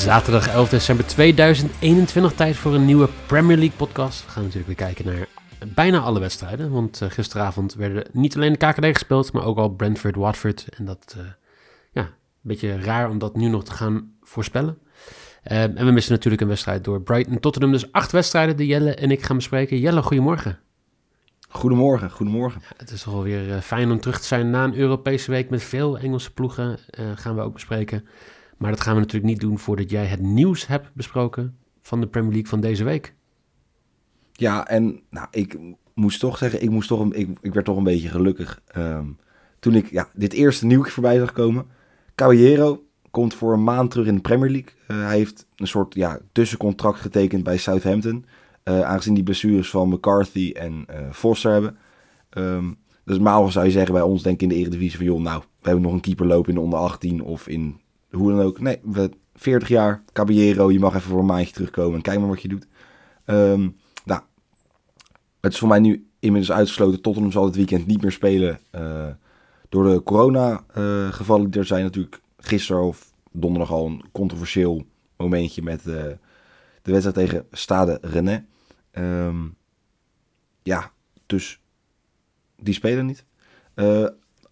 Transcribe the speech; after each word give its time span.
Zaterdag 0.00 0.48
11 0.48 0.68
december 0.68 1.06
2021, 1.06 2.32
tijd 2.32 2.56
voor 2.56 2.74
een 2.74 2.84
nieuwe 2.84 3.08
Premier 3.26 3.56
League 3.56 3.76
podcast. 3.76 4.24
We 4.24 4.30
gaan 4.30 4.42
natuurlijk 4.42 4.78
weer 4.78 4.86
kijken 4.86 5.04
naar 5.06 5.26
bijna 5.74 5.98
alle 5.98 6.20
wedstrijden. 6.20 6.70
Want 6.70 7.00
uh, 7.02 7.10
gisteravond 7.10 7.74
werden 7.74 8.04
niet 8.12 8.36
alleen 8.36 8.52
de 8.52 8.66
KKD 8.66 8.84
gespeeld, 8.84 9.32
maar 9.32 9.44
ook 9.44 9.58
al 9.58 9.68
Brentford-Watford. 9.68 10.66
En 10.76 10.84
dat, 10.84 11.14
uh, 11.18 11.24
ja, 11.92 12.02
een 12.02 12.10
beetje 12.40 12.80
raar 12.80 13.10
om 13.10 13.18
dat 13.18 13.36
nu 13.36 13.48
nog 13.48 13.64
te 13.64 13.72
gaan 13.72 14.12
voorspellen. 14.22 14.78
Uh, 15.50 15.62
en 15.62 15.84
we 15.84 15.90
missen 15.90 16.12
natuurlijk 16.12 16.42
een 16.42 16.48
wedstrijd 16.48 16.84
door 16.84 17.02
Brighton-Tottenham. 17.02 17.72
Dus 17.72 17.92
acht 17.92 18.12
wedstrijden 18.12 18.56
die 18.56 18.66
Jelle 18.66 18.94
en 18.94 19.10
ik 19.10 19.22
gaan 19.22 19.36
bespreken. 19.36 19.78
Jelle, 19.78 20.02
goedemorgen. 20.02 20.58
Goedemorgen, 21.48 22.10
goedemorgen. 22.10 22.60
Ja, 22.64 22.74
het 22.76 22.90
is 22.90 23.02
toch 23.02 23.12
wel 23.12 23.22
weer 23.22 23.60
fijn 23.60 23.90
om 23.90 24.00
terug 24.00 24.20
te 24.20 24.26
zijn 24.26 24.50
na 24.50 24.64
een 24.64 24.76
Europese 24.76 25.30
week 25.30 25.50
met 25.50 25.62
veel 25.62 25.98
Engelse 25.98 26.32
ploegen. 26.32 26.78
gaan 27.14 27.34
we 27.34 27.42
ook 27.42 27.52
bespreken. 27.52 28.06
Maar 28.60 28.70
dat 28.70 28.80
gaan 28.80 28.94
we 28.94 29.00
natuurlijk 29.00 29.32
niet 29.32 29.40
doen 29.40 29.58
voordat 29.58 29.90
jij 29.90 30.06
het 30.06 30.20
nieuws 30.20 30.66
hebt 30.66 30.94
besproken 30.94 31.56
van 31.82 32.00
de 32.00 32.06
Premier 32.06 32.30
League 32.30 32.48
van 32.48 32.60
deze 32.60 32.84
week. 32.84 33.14
Ja, 34.32 34.66
en 34.66 35.00
nou, 35.10 35.26
ik 35.30 35.58
moest 35.94 36.20
toch 36.20 36.38
zeggen, 36.38 36.62
ik, 36.62 36.70
moest 36.70 36.88
toch 36.88 37.12
ik, 37.12 37.28
ik 37.40 37.52
werd 37.52 37.66
toch 37.66 37.76
een 37.76 37.84
beetje 37.84 38.08
gelukkig 38.08 38.62
um, 38.76 39.18
toen 39.58 39.74
ik 39.74 39.90
ja, 39.90 40.08
dit 40.14 40.32
eerste 40.32 40.66
nieuwtje 40.66 40.92
voorbij 40.92 41.18
zag 41.18 41.32
komen. 41.32 41.66
Caballero 42.14 42.84
komt 43.10 43.34
voor 43.34 43.52
een 43.52 43.64
maand 43.64 43.90
terug 43.90 44.06
in 44.06 44.14
de 44.14 44.20
Premier 44.20 44.50
League. 44.50 44.72
Uh, 44.88 45.06
hij 45.06 45.16
heeft 45.16 45.46
een 45.56 45.66
soort 45.66 45.94
ja, 45.94 46.18
tussencontract 46.32 47.00
getekend 47.00 47.44
bij 47.44 47.56
Southampton. 47.56 48.24
Uh, 48.64 48.80
aangezien 48.80 49.14
die 49.14 49.24
blessures 49.24 49.70
van 49.70 49.88
McCarthy 49.88 50.52
en 50.54 50.86
uh, 50.90 50.96
Foster 51.12 51.52
hebben. 51.52 51.76
Um, 52.30 52.78
dus 53.04 53.16
normaal 53.16 53.48
zou 53.48 53.64
je 53.64 53.70
zeggen 53.70 53.94
bij 53.94 54.02
ons, 54.02 54.22
denk 54.22 54.34
ik 54.34 54.42
in 54.42 54.48
de 54.48 54.54
Eredivisie 54.54 54.96
van... 54.96 55.06
joh, 55.06 55.20
nou, 55.20 55.40
we 55.40 55.66
hebben 55.68 55.82
nog 55.82 55.92
een 55.92 56.00
keeper 56.00 56.26
lopen 56.26 56.48
in 56.48 56.54
de 56.54 56.60
onder 56.60 56.78
18 56.78 57.22
of 57.22 57.48
in 57.48 57.80
hoe 58.10 58.30
dan 58.30 58.40
ook. 58.40 58.60
Nee, 58.60 58.80
we, 58.82 59.10
40 59.34 59.68
jaar, 59.68 60.02
Caballero, 60.12 60.70
je 60.70 60.78
mag 60.78 60.94
even 60.94 61.10
voor 61.10 61.18
een 61.18 61.26
maandje 61.26 61.52
terugkomen 61.52 61.94
en 61.94 62.02
kijk 62.02 62.18
maar 62.18 62.28
wat 62.28 62.42
je 62.42 62.48
doet. 62.48 62.66
Um, 63.26 63.76
nou, 64.04 64.20
het 65.40 65.52
is 65.52 65.58
voor 65.58 65.68
mij 65.68 65.78
nu 65.78 66.08
inmiddels 66.18 66.56
uitgesloten. 66.56 67.00
Tottenham 67.00 67.32
zal 67.32 67.44
het 67.44 67.56
weekend 67.56 67.86
niet 67.86 68.02
meer 68.02 68.12
spelen 68.12 68.60
uh, 68.74 69.06
door 69.68 69.92
de 69.92 70.02
corona-gevallen 70.02 71.50
die 71.50 71.60
er 71.60 71.66
zijn. 71.66 71.82
Natuurlijk 71.82 72.20
gisteren 72.38 72.82
of 72.82 73.12
donderdag 73.30 73.70
al 73.70 73.86
een 73.86 74.04
controversieel 74.12 74.84
momentje 75.16 75.62
met 75.62 75.86
uh, 75.86 75.94
de 76.82 76.92
wedstrijd 76.92 77.14
tegen 77.16 77.46
Stade 77.50 77.98
René. 78.00 78.44
Um, 78.92 79.56
ja, 80.62 80.92
dus 81.26 81.60
die 82.56 82.74
spelen 82.74 83.06
niet. 83.06 83.24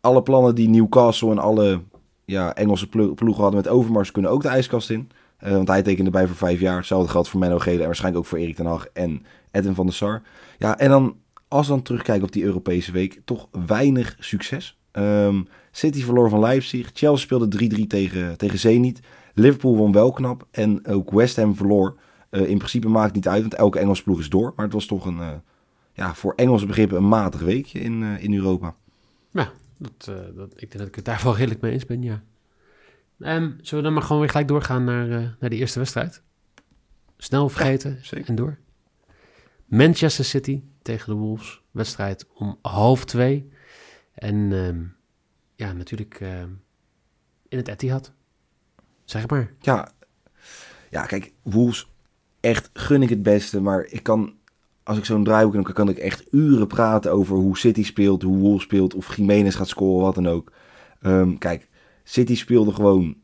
alle 0.01 0.23
plannen 0.23 0.55
die 0.55 0.69
Newcastle 0.69 1.31
en 1.31 1.39
alle 1.39 1.83
ja, 2.31 2.55
Engelse 2.55 2.89
ploegen 2.89 3.43
hadden 3.43 3.55
met 3.55 3.69
Overmars 3.69 4.11
kunnen 4.11 4.31
ook 4.31 4.43
de 4.43 4.49
ijskast 4.49 4.91
in. 4.91 5.11
Uh, 5.45 5.51
want 5.51 5.69
hij 5.69 5.83
tekende 5.83 6.11
bij 6.11 6.27
voor 6.27 6.37
vijf 6.37 6.61
jaar. 6.61 6.77
Hetzelfde 6.77 7.11
geldt 7.11 7.29
voor 7.29 7.41
Menno 7.41 7.59
Gele 7.59 7.79
en 7.79 7.87
waarschijnlijk 7.87 8.25
ook 8.25 8.31
voor 8.31 8.39
Erik 8.39 8.57
ten 8.57 8.67
Hag 8.67 8.87
en 8.93 9.23
Edwin 9.51 9.75
van 9.75 9.87
der 9.87 9.95
Sar. 9.95 10.23
Ja, 10.59 10.79
en 10.79 10.89
dan 10.89 11.17
als 11.49 11.67
we 11.67 11.73
dan 11.73 11.83
terugkijken 11.83 12.25
op 12.25 12.33
die 12.33 12.45
Europese 12.45 12.93
week, 12.93 13.21
toch 13.25 13.49
weinig 13.67 14.17
succes. 14.19 14.79
Um, 14.93 15.47
City 15.71 16.03
verloor 16.03 16.29
van 16.29 16.41
Leipzig. 16.41 16.91
Chelsea 16.93 17.25
speelde 17.25 17.79
3-3 17.79 17.87
tegen, 17.87 18.39
tegen 18.39 18.59
Zenit. 18.59 19.01
Liverpool 19.35 19.77
won 19.77 19.93
wel 19.93 20.11
knap. 20.11 20.47
En 20.51 20.87
ook 20.87 21.11
West 21.11 21.37
Ham 21.37 21.57
verloor. 21.57 21.97
Uh, 22.31 22.49
in 22.49 22.59
principe 22.59 22.89
maakt 22.89 23.07
het 23.07 23.15
niet 23.15 23.29
uit, 23.29 23.41
want 23.41 23.55
elke 23.55 23.79
Engelse 23.79 24.03
ploeg 24.03 24.19
is 24.19 24.29
door. 24.29 24.53
Maar 24.57 24.65
het 24.65 24.75
was 24.75 24.87
toch 24.87 25.07
een, 25.07 25.19
uh, 25.19 25.29
ja, 25.93 26.15
voor 26.15 26.33
Engelse 26.37 26.67
begrippen 26.67 26.97
een 26.97 27.09
matig 27.09 27.41
weekje 27.41 27.81
in, 27.81 28.03
in 28.03 28.35
Europa. 28.35 28.75
Ja, 29.31 29.51
dat, 29.79 30.07
uh, 30.09 30.37
dat, 30.37 30.53
ik 30.53 30.71
denk 30.71 30.79
dat 30.79 30.87
ik 30.87 30.95
het 30.95 31.05
daar 31.05 31.21
wel 31.25 31.37
redelijk 31.37 31.61
mee 31.61 31.73
eens 31.73 31.87
ben, 31.87 32.03
ja. 32.03 32.23
Um, 33.19 33.59
zullen 33.63 33.77
we 33.77 33.83
dan 33.83 33.93
maar 33.93 34.03
gewoon 34.03 34.21
weer 34.21 34.31
gelijk 34.31 34.49
doorgaan 34.49 34.85
naar, 34.85 35.09
uh, 35.09 35.29
naar 35.41 35.51
de 35.51 35.57
eerste 35.57 35.79
wedstrijd? 35.79 36.23
Snel 37.17 37.49
vergeten 37.49 37.99
ja, 38.03 38.25
en 38.25 38.35
door. 38.35 38.59
Manchester 39.65 40.25
City 40.25 40.63
tegen 40.83 41.13
de 41.13 41.19
Wolves. 41.19 41.63
Wedstrijd 41.71 42.27
om 42.35 42.59
half 42.63 43.05
twee. 43.05 43.51
En 44.15 44.35
um, 44.53 44.97
ja, 45.55 45.73
natuurlijk 45.73 46.21
uh, 46.21 46.43
in 47.49 47.59
het 47.59 47.69
Etihad. 47.69 48.13
Zeg 49.05 49.29
maar. 49.29 49.55
Ja, 49.61 49.93
ja, 50.91 51.07
kijk, 51.07 51.33
Wolves, 51.43 51.91
echt 52.41 52.71
gun 52.73 53.03
ik 53.03 53.09
het 53.09 53.23
beste. 53.23 53.61
Maar 53.61 53.85
ik 53.85 54.03
kan 54.03 54.38
als 54.89 54.99
ik 54.99 55.05
zo'n 55.05 55.25
draaiboek 55.25 55.55
heb, 55.55 55.75
kan 55.75 55.89
ik 55.89 55.99
echt 55.99 56.25
uren 56.31 56.67
praten 56.67 57.13
over 57.13 57.37
hoe 57.37 57.59
City 57.59 57.85
speelt, 57.85 58.23
hoe 58.23 58.39
Wolves 58.39 58.63
speelt, 58.63 58.95
of 58.95 59.17
Jiménez 59.17 59.57
gaat 59.57 59.69
scoren, 59.69 60.05
wat 60.05 60.15
dan 60.15 60.29
ook. 60.29 60.53
Um, 61.03 61.39
kijk, 61.39 61.69
City 62.05 62.37
speelde 62.37 62.73
gewoon 62.73 63.17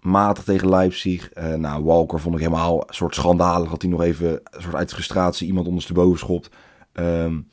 matig 0.00 0.44
tegen 0.44 0.68
Leipzig. 0.68 1.30
Uh, 1.38 1.54
nou, 1.54 1.84
Walker 1.84 2.20
vond 2.20 2.34
ik 2.34 2.40
helemaal 2.40 2.80
een 2.80 2.94
soort 2.94 3.14
schandalig 3.14 3.70
dat 3.70 3.82
hij 3.82 3.90
nog 3.90 4.02
even 4.02 4.30
een 4.30 4.62
soort 4.62 4.74
uit 4.74 4.92
frustratie 4.92 5.46
iemand 5.46 5.66
ondersteboven 5.66 6.18
schopt. 6.18 6.50
Um, 6.92 7.48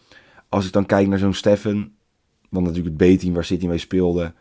als 0.49 0.65
ik 0.65 0.71
dan 0.71 0.85
kijk 0.85 1.07
naar 1.07 1.19
zo'n 1.19 1.33
Steffen, 1.33 1.95
dan 2.49 2.63
natuurlijk 2.63 2.99
het 2.99 3.17
B-team 3.17 3.33
waar 3.33 3.45
City 3.45 3.67
mee 3.67 3.77
speelde. 3.77 4.33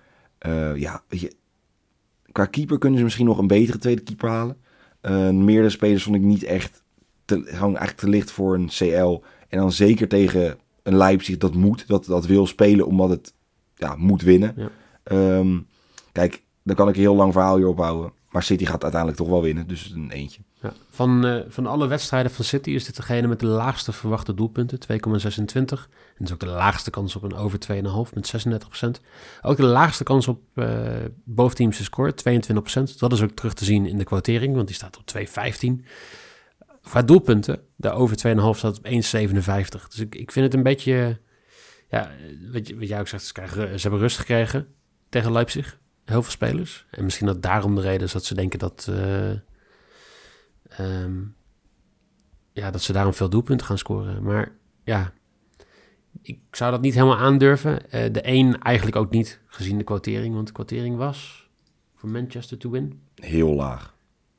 Uh, 0.46 0.76
ja, 0.76 1.02
je, 1.08 1.32
qua 2.32 2.44
keeper 2.44 2.78
kunnen 2.78 2.98
ze 2.98 3.04
misschien 3.04 3.26
nog 3.26 3.38
een 3.38 3.46
betere 3.46 3.78
tweede 3.78 4.02
keeper 4.02 4.28
halen. 4.28 4.56
Uh, 5.02 5.30
meerdere 5.30 5.70
spelers 5.70 6.02
vond 6.02 6.16
ik 6.16 6.22
niet 6.22 6.42
echt 6.42 6.83
te, 7.24 7.42
gewoon 7.44 7.76
eigenlijk 7.76 7.96
te 7.96 8.08
licht 8.08 8.30
voor 8.30 8.54
een 8.54 8.68
CL. 8.68 9.22
En 9.48 9.58
dan 9.58 9.72
zeker 9.72 10.08
tegen 10.08 10.58
een 10.82 10.96
Leipzig 10.96 11.36
dat 11.36 11.54
moet, 11.54 11.86
dat, 11.86 12.04
dat 12.04 12.26
wil 12.26 12.46
spelen 12.46 12.86
omdat 12.86 13.08
het 13.08 13.34
ja, 13.74 13.96
moet 13.96 14.22
winnen. 14.22 14.54
Ja. 14.56 14.70
Um, 15.38 15.66
kijk, 16.12 16.42
dan 16.62 16.76
kan 16.76 16.88
ik 16.88 16.94
een 16.94 17.00
heel 17.00 17.16
lang 17.16 17.32
verhaal 17.32 17.56
hierop 17.56 17.78
houden. 17.78 18.12
Maar 18.34 18.42
City 18.42 18.64
gaat 18.64 18.82
uiteindelijk 18.82 19.20
toch 19.20 19.30
wel 19.30 19.42
winnen, 19.42 19.66
dus 19.66 19.90
een 19.94 20.10
eentje. 20.10 20.40
Ja. 20.62 20.72
Van, 20.90 21.26
uh, 21.26 21.40
van 21.48 21.66
alle 21.66 21.86
wedstrijden 21.86 22.30
van 22.30 22.44
City 22.44 22.70
is 22.70 22.84
dit 22.84 22.96
degene 22.96 23.26
met 23.26 23.40
de 23.40 23.46
laagste 23.46 23.92
verwachte 23.92 24.34
doelpunten, 24.34 24.78
2,26. 24.78 24.86
En 24.86 25.66
dat 26.18 26.26
is 26.26 26.32
ook 26.32 26.40
de 26.40 26.46
laagste 26.46 26.90
kans 26.90 27.16
op 27.16 27.22
een 27.22 27.34
over 27.34 27.58
2,5 27.58 28.14
met 28.14 28.32
36%. 28.96 29.04
Ook 29.42 29.56
de 29.56 29.62
laagste 29.62 30.04
kans 30.04 30.28
op 30.28 30.40
uh, 30.54 30.66
boventeamse 31.24 31.84
score, 31.84 32.14
22%. 32.90 32.96
Dat 32.98 33.12
is 33.12 33.22
ook 33.22 33.30
terug 33.30 33.54
te 33.54 33.64
zien 33.64 33.86
in 33.86 33.98
de 33.98 34.04
quotering, 34.04 34.54
want 34.54 34.66
die 34.66 34.76
staat 34.76 34.96
op 34.96 35.02
2,15 35.16 35.84
qua 36.84 37.02
doelpunten, 37.02 37.60
de 37.76 37.90
over 37.90 38.16
2,5 38.16 38.58
staat 38.58 38.78
op 38.78 38.86
1,57. 38.86 38.90
Dus 39.88 39.98
ik, 39.98 40.14
ik 40.14 40.32
vind 40.32 40.44
het 40.44 40.54
een 40.54 40.62
beetje, 40.62 41.20
ja, 41.88 42.10
wat, 42.52 42.70
wat 42.70 42.88
jij 42.88 43.00
ook 43.00 43.08
zegt, 43.08 43.24
ze, 43.24 43.32
krijgen, 43.32 43.68
ze 43.68 43.82
hebben 43.82 44.00
rust 44.00 44.18
gekregen 44.18 44.66
tegen 45.08 45.32
Leipzig. 45.32 45.78
Heel 46.04 46.22
veel 46.22 46.32
spelers. 46.32 46.86
En 46.90 47.04
misschien 47.04 47.26
dat 47.26 47.42
daarom 47.42 47.74
de 47.74 47.80
reden 47.80 48.06
is 48.06 48.12
dat 48.12 48.24
ze 48.24 48.34
denken 48.34 48.58
dat, 48.58 48.86
uh, 48.90 49.30
um, 50.80 51.36
ja, 52.52 52.70
dat 52.70 52.82
ze 52.82 52.92
daarom 52.92 53.14
veel 53.14 53.28
doelpunten 53.28 53.66
gaan 53.66 53.78
scoren. 53.78 54.22
Maar 54.22 54.52
ja, 54.84 55.12
ik 56.22 56.38
zou 56.50 56.70
dat 56.70 56.80
niet 56.80 56.94
helemaal 56.94 57.18
aandurven. 57.18 57.72
Uh, 57.72 58.12
de 58.12 58.20
1 58.20 58.58
eigenlijk 58.58 58.96
ook 58.96 59.10
niet, 59.10 59.40
gezien 59.46 59.78
de 59.78 59.84
quotering. 59.84 60.34
Want 60.34 60.46
de 60.46 60.52
quotering 60.52 60.96
was 60.96 61.50
voor 61.94 62.08
Manchester 62.08 62.58
to 62.58 62.70
win. 62.70 63.00
Heel 63.14 63.54
laag. 63.54 63.93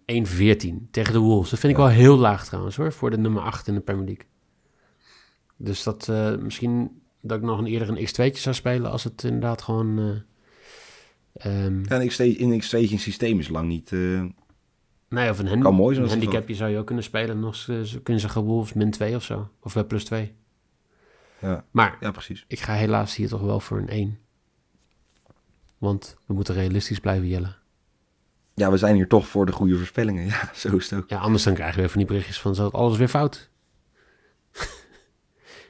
1-14 0.05 0.89
tegen 0.91 1.13
de 1.13 1.19
Wolves. 1.19 1.49
Dat 1.49 1.59
vind 1.59 1.71
ik 1.71 1.77
wel 1.77 1.87
heel 1.87 2.17
laag 2.17 2.45
trouwens 2.45 2.75
hoor, 2.75 2.91
voor 2.91 3.11
de 3.11 3.17
nummer 3.17 3.41
8 3.41 3.67
in 3.67 3.73
de 3.73 3.79
Premier 3.79 4.05
League. 4.05 4.25
Dus 5.57 5.83
dat 5.83 6.07
uh, 6.07 6.35
misschien 6.35 7.01
dat 7.21 7.37
ik 7.37 7.43
nog 7.43 7.59
een 7.59 7.65
eerder 7.65 7.89
een 7.89 8.07
X2'tje 8.07 8.39
zou 8.39 8.55
spelen 8.55 8.91
als 8.91 9.03
het 9.03 9.23
inderdaad 9.23 9.61
gewoon... 9.61 9.99
Uh, 9.99 11.65
um... 11.65 11.83
ja, 11.87 12.01
een 12.01 12.11
X2, 12.11 12.37
in 12.37 12.51
een 12.51 12.63
X2'tje 12.63 12.99
systeem 12.99 13.39
is 13.39 13.47
lang 13.47 13.67
niet... 13.67 13.91
Uh... 13.91 14.23
Nee, 15.09 15.29
of 15.29 15.39
een, 15.39 15.47
hand 15.47 15.63
kan 15.63 15.75
mooi 15.75 15.97
een 15.97 16.09
handicapje 16.09 16.55
zou 16.55 16.71
je 16.71 16.77
ook 16.77 16.85
kunnen 16.85 17.03
spelen. 17.03 17.39
Nog 17.39 17.65
kunnen 18.03 18.21
zeggen 18.21 18.41
Wolves 18.41 18.73
min 18.73 18.91
2 18.91 19.15
of 19.15 19.23
zo. 19.23 19.49
Of 19.59 19.87
plus 19.87 20.05
2. 20.05 20.33
Ja. 21.41 21.65
Maar 21.71 21.97
ja, 21.99 22.11
precies. 22.11 22.45
ik 22.47 22.59
ga 22.59 22.73
helaas 22.73 23.15
hier 23.15 23.27
toch 23.27 23.41
wel 23.41 23.59
voor 23.59 23.77
een 23.77 23.89
1. 23.89 24.19
Want 25.77 26.17
we 26.25 26.33
moeten 26.33 26.53
realistisch 26.53 26.99
blijven, 26.99 27.27
Jelle. 27.27 27.55
Ja, 28.55 28.71
we 28.71 28.77
zijn 28.77 28.95
hier 28.95 29.07
toch 29.07 29.27
voor 29.27 29.45
de 29.45 29.51
goede 29.51 29.77
voorspellingen. 29.77 30.25
Ja, 30.35 30.51
zo 30.55 30.75
is 30.75 30.89
het 30.89 30.99
ook. 30.99 31.09
Ja, 31.09 31.17
anders 31.19 31.43
dan 31.43 31.53
krijgen 31.53 31.75
we 31.75 31.81
weer 31.81 31.89
van 31.89 31.99
die 31.99 32.07
berichtjes 32.07 32.39
van, 32.39 32.55
zat 32.55 32.73
alles 32.73 32.97
weer 32.97 33.07
fout? 33.07 33.49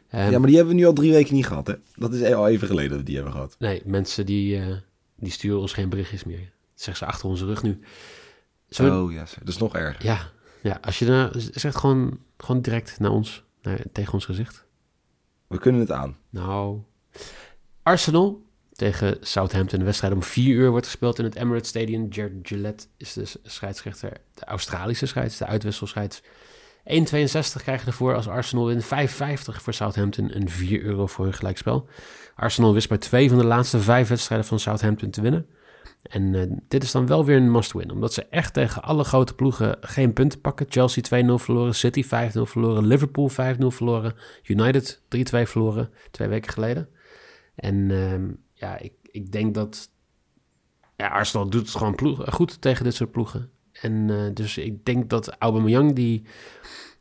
Ehm, 0.09 0.31
ja, 0.31 0.37
maar 0.39 0.47
die 0.47 0.55
hebben 0.55 0.75
we 0.75 0.79
nu 0.81 0.87
al 0.87 0.93
drie 0.93 1.11
weken 1.11 1.33
niet 1.35 1.45
gehad, 1.47 1.67
hè? 1.67 1.73
Dat 1.95 2.13
is 2.13 2.33
al 2.33 2.47
even 2.47 2.67
geleden 2.67 2.89
dat 2.89 2.99
we 2.99 3.05
die 3.05 3.15
hebben 3.15 3.33
gehad. 3.33 3.55
Nee, 3.59 3.81
mensen 3.85 4.25
die, 4.25 4.59
eh, 4.59 4.75
die 5.15 5.31
sturen 5.31 5.59
ons 5.59 5.73
geen 5.73 5.89
berichtjes 5.89 6.23
meer. 6.23 6.39
Dat 6.39 6.81
zeggen 6.83 7.05
ze 7.05 7.11
achter 7.11 7.29
onze 7.29 7.45
rug 7.45 7.63
nu. 7.63 7.79
We- 8.67 8.91
Oh 8.91 9.11
ja, 9.11 9.25
dat 9.39 9.47
is 9.47 9.57
nog 9.57 9.75
erger. 9.75 10.05
Ja, 10.05 10.31
ja, 10.61 10.77
als 10.81 10.99
je 10.99 11.05
dan 11.05 11.29
zegt 11.35 11.75
gewoon, 11.75 12.19
gewoon 12.37 12.61
direct 12.61 12.99
naar 12.99 13.11
ons, 13.11 13.43
naar, 13.61 13.79
tegen 13.91 14.13
ons 14.13 14.25
gezicht. 14.25 14.65
We 15.47 15.57
kunnen 15.59 15.81
het 15.81 15.91
aan. 15.91 16.17
Nou, 16.29 16.79
Arsenal 17.83 18.44
tegen 18.75 19.17
Southampton. 19.21 19.79
De 19.79 19.85
wedstrijd 19.85 20.13
om 20.13 20.23
vier 20.23 20.55
uur 20.55 20.69
wordt 20.69 20.85
gespeeld 20.85 21.19
in 21.19 21.25
het 21.25 21.35
Emirates 21.35 21.69
Stadium. 21.69 22.07
Jared 22.09 22.39
Gillette 22.43 22.85
is 22.97 23.13
de 23.13 23.25
scheidsrechter, 23.43 24.11
de 24.33 24.45
Australische 24.45 25.05
scheids, 25.05 25.37
de 25.37 25.45
uitwisselscheids. 25.45 26.21
1,62 26.21 27.61
krijgen 27.63 27.87
ervoor 27.87 28.15
als 28.15 28.27
Arsenal 28.27 28.65
wint. 28.65 28.83
5,50 28.83 28.89
voor 29.45 29.73
Southampton 29.73 30.31
en 30.31 30.49
4 30.49 30.81
euro 30.81 31.07
voor 31.07 31.25
een 31.25 31.33
gelijkspel. 31.33 31.87
Arsenal 32.35 32.73
wist 32.73 32.89
bij 32.89 32.97
twee 32.97 33.29
van 33.29 33.37
de 33.37 33.45
laatste 33.45 33.79
vijf 33.79 34.07
wedstrijden 34.07 34.47
van 34.47 34.59
Southampton 34.59 35.09
te 35.09 35.21
winnen. 35.21 35.47
En 36.09 36.35
eh, 36.35 36.41
dit 36.67 36.83
is 36.83 36.91
dan 36.91 37.07
wel 37.07 37.25
weer 37.25 37.37
een 37.37 37.51
must-win, 37.51 37.91
omdat 37.91 38.13
ze 38.13 38.25
echt 38.25 38.53
tegen 38.53 38.83
alle 38.83 39.03
grote 39.03 39.35
ploegen 39.35 39.77
geen 39.81 40.13
punten 40.13 40.41
pakken. 40.41 40.65
Chelsea 40.69 41.03
2-0 41.03 41.33
verloren, 41.33 41.75
City 41.75 42.03
5-0 42.03 42.07
verloren, 42.41 42.87
Liverpool 42.87 43.31
5-0 43.31 43.33
verloren, 43.67 44.13
United 44.43 45.01
3-2 45.17 45.21
verloren, 45.41 45.89
twee 46.11 46.27
weken 46.27 46.53
geleden. 46.53 46.89
En 47.55 47.91
ehm, 47.91 48.29
ja, 48.55 48.77
ik, 48.77 48.93
ik 49.11 49.31
denk 49.31 49.53
dat 49.53 49.89
ja, 50.97 51.07
Arsenal 51.07 51.49
doet 51.49 51.61
het 51.61 51.75
gewoon 51.75 51.95
ploeg, 51.95 52.33
goed 52.33 52.61
tegen 52.61 52.83
dit 52.83 52.93
soort 52.93 53.11
ploegen. 53.11 53.49
En 53.71 54.09
eh, 54.09 54.33
dus 54.33 54.57
ik 54.57 54.85
denk 54.85 55.09
dat 55.09 55.29
Aubameyang, 55.29 55.93
die 55.95 56.23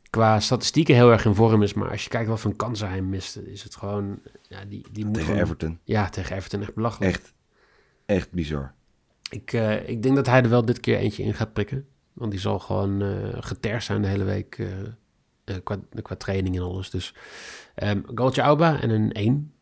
qua 0.09 0.39
statistieken 0.39 0.95
heel 0.95 1.11
erg 1.11 1.25
in 1.25 1.35
vorm 1.35 1.63
is, 1.63 1.73
maar 1.73 1.89
als 1.89 2.03
je 2.03 2.09
kijkt 2.09 2.29
wat 2.29 2.39
voor 2.39 2.55
kansen 2.55 2.89
hij 2.89 3.01
mist, 3.01 3.37
is 3.37 3.63
het 3.63 3.75
gewoon, 3.75 4.19
ja, 4.41 4.65
die, 4.65 4.85
die 4.91 5.03
moet 5.05 5.13
Tegen 5.13 5.27
gewoon- 5.27 5.41
Everton. 5.43 5.79
Ja, 5.83 6.09
tegen 6.09 6.35
Everton 6.35 6.61
echt 6.61 6.75
belachelijk. 6.75 7.11
Echt, 7.15 7.33
echt 8.05 8.31
bizar. 8.31 8.73
Ik, 9.29 9.53
eh, 9.53 9.89
ik 9.89 10.03
denk 10.03 10.15
dat 10.15 10.25
hij 10.25 10.43
er 10.43 10.49
wel 10.49 10.65
dit 10.65 10.79
keer 10.79 10.97
eentje 10.97 11.23
in 11.23 11.33
gaat 11.33 11.53
prikken. 11.53 11.87
Want 12.13 12.31
die 12.31 12.39
zal 12.39 12.59
gewoon 12.59 13.01
getergd 13.43 13.85
zijn 13.85 14.01
de 14.01 14.07
hele 14.07 14.23
week 14.23 14.67
qua, 15.63 15.77
qua 16.01 16.15
training 16.15 16.55
en 16.55 16.61
alles. 16.61 16.89
Dus 16.89 17.13
ehm 17.75 18.01
goaltje 18.15 18.41
Auba 18.41 18.81
en 18.81 18.89
een 18.89 19.11
1. 19.11 19.53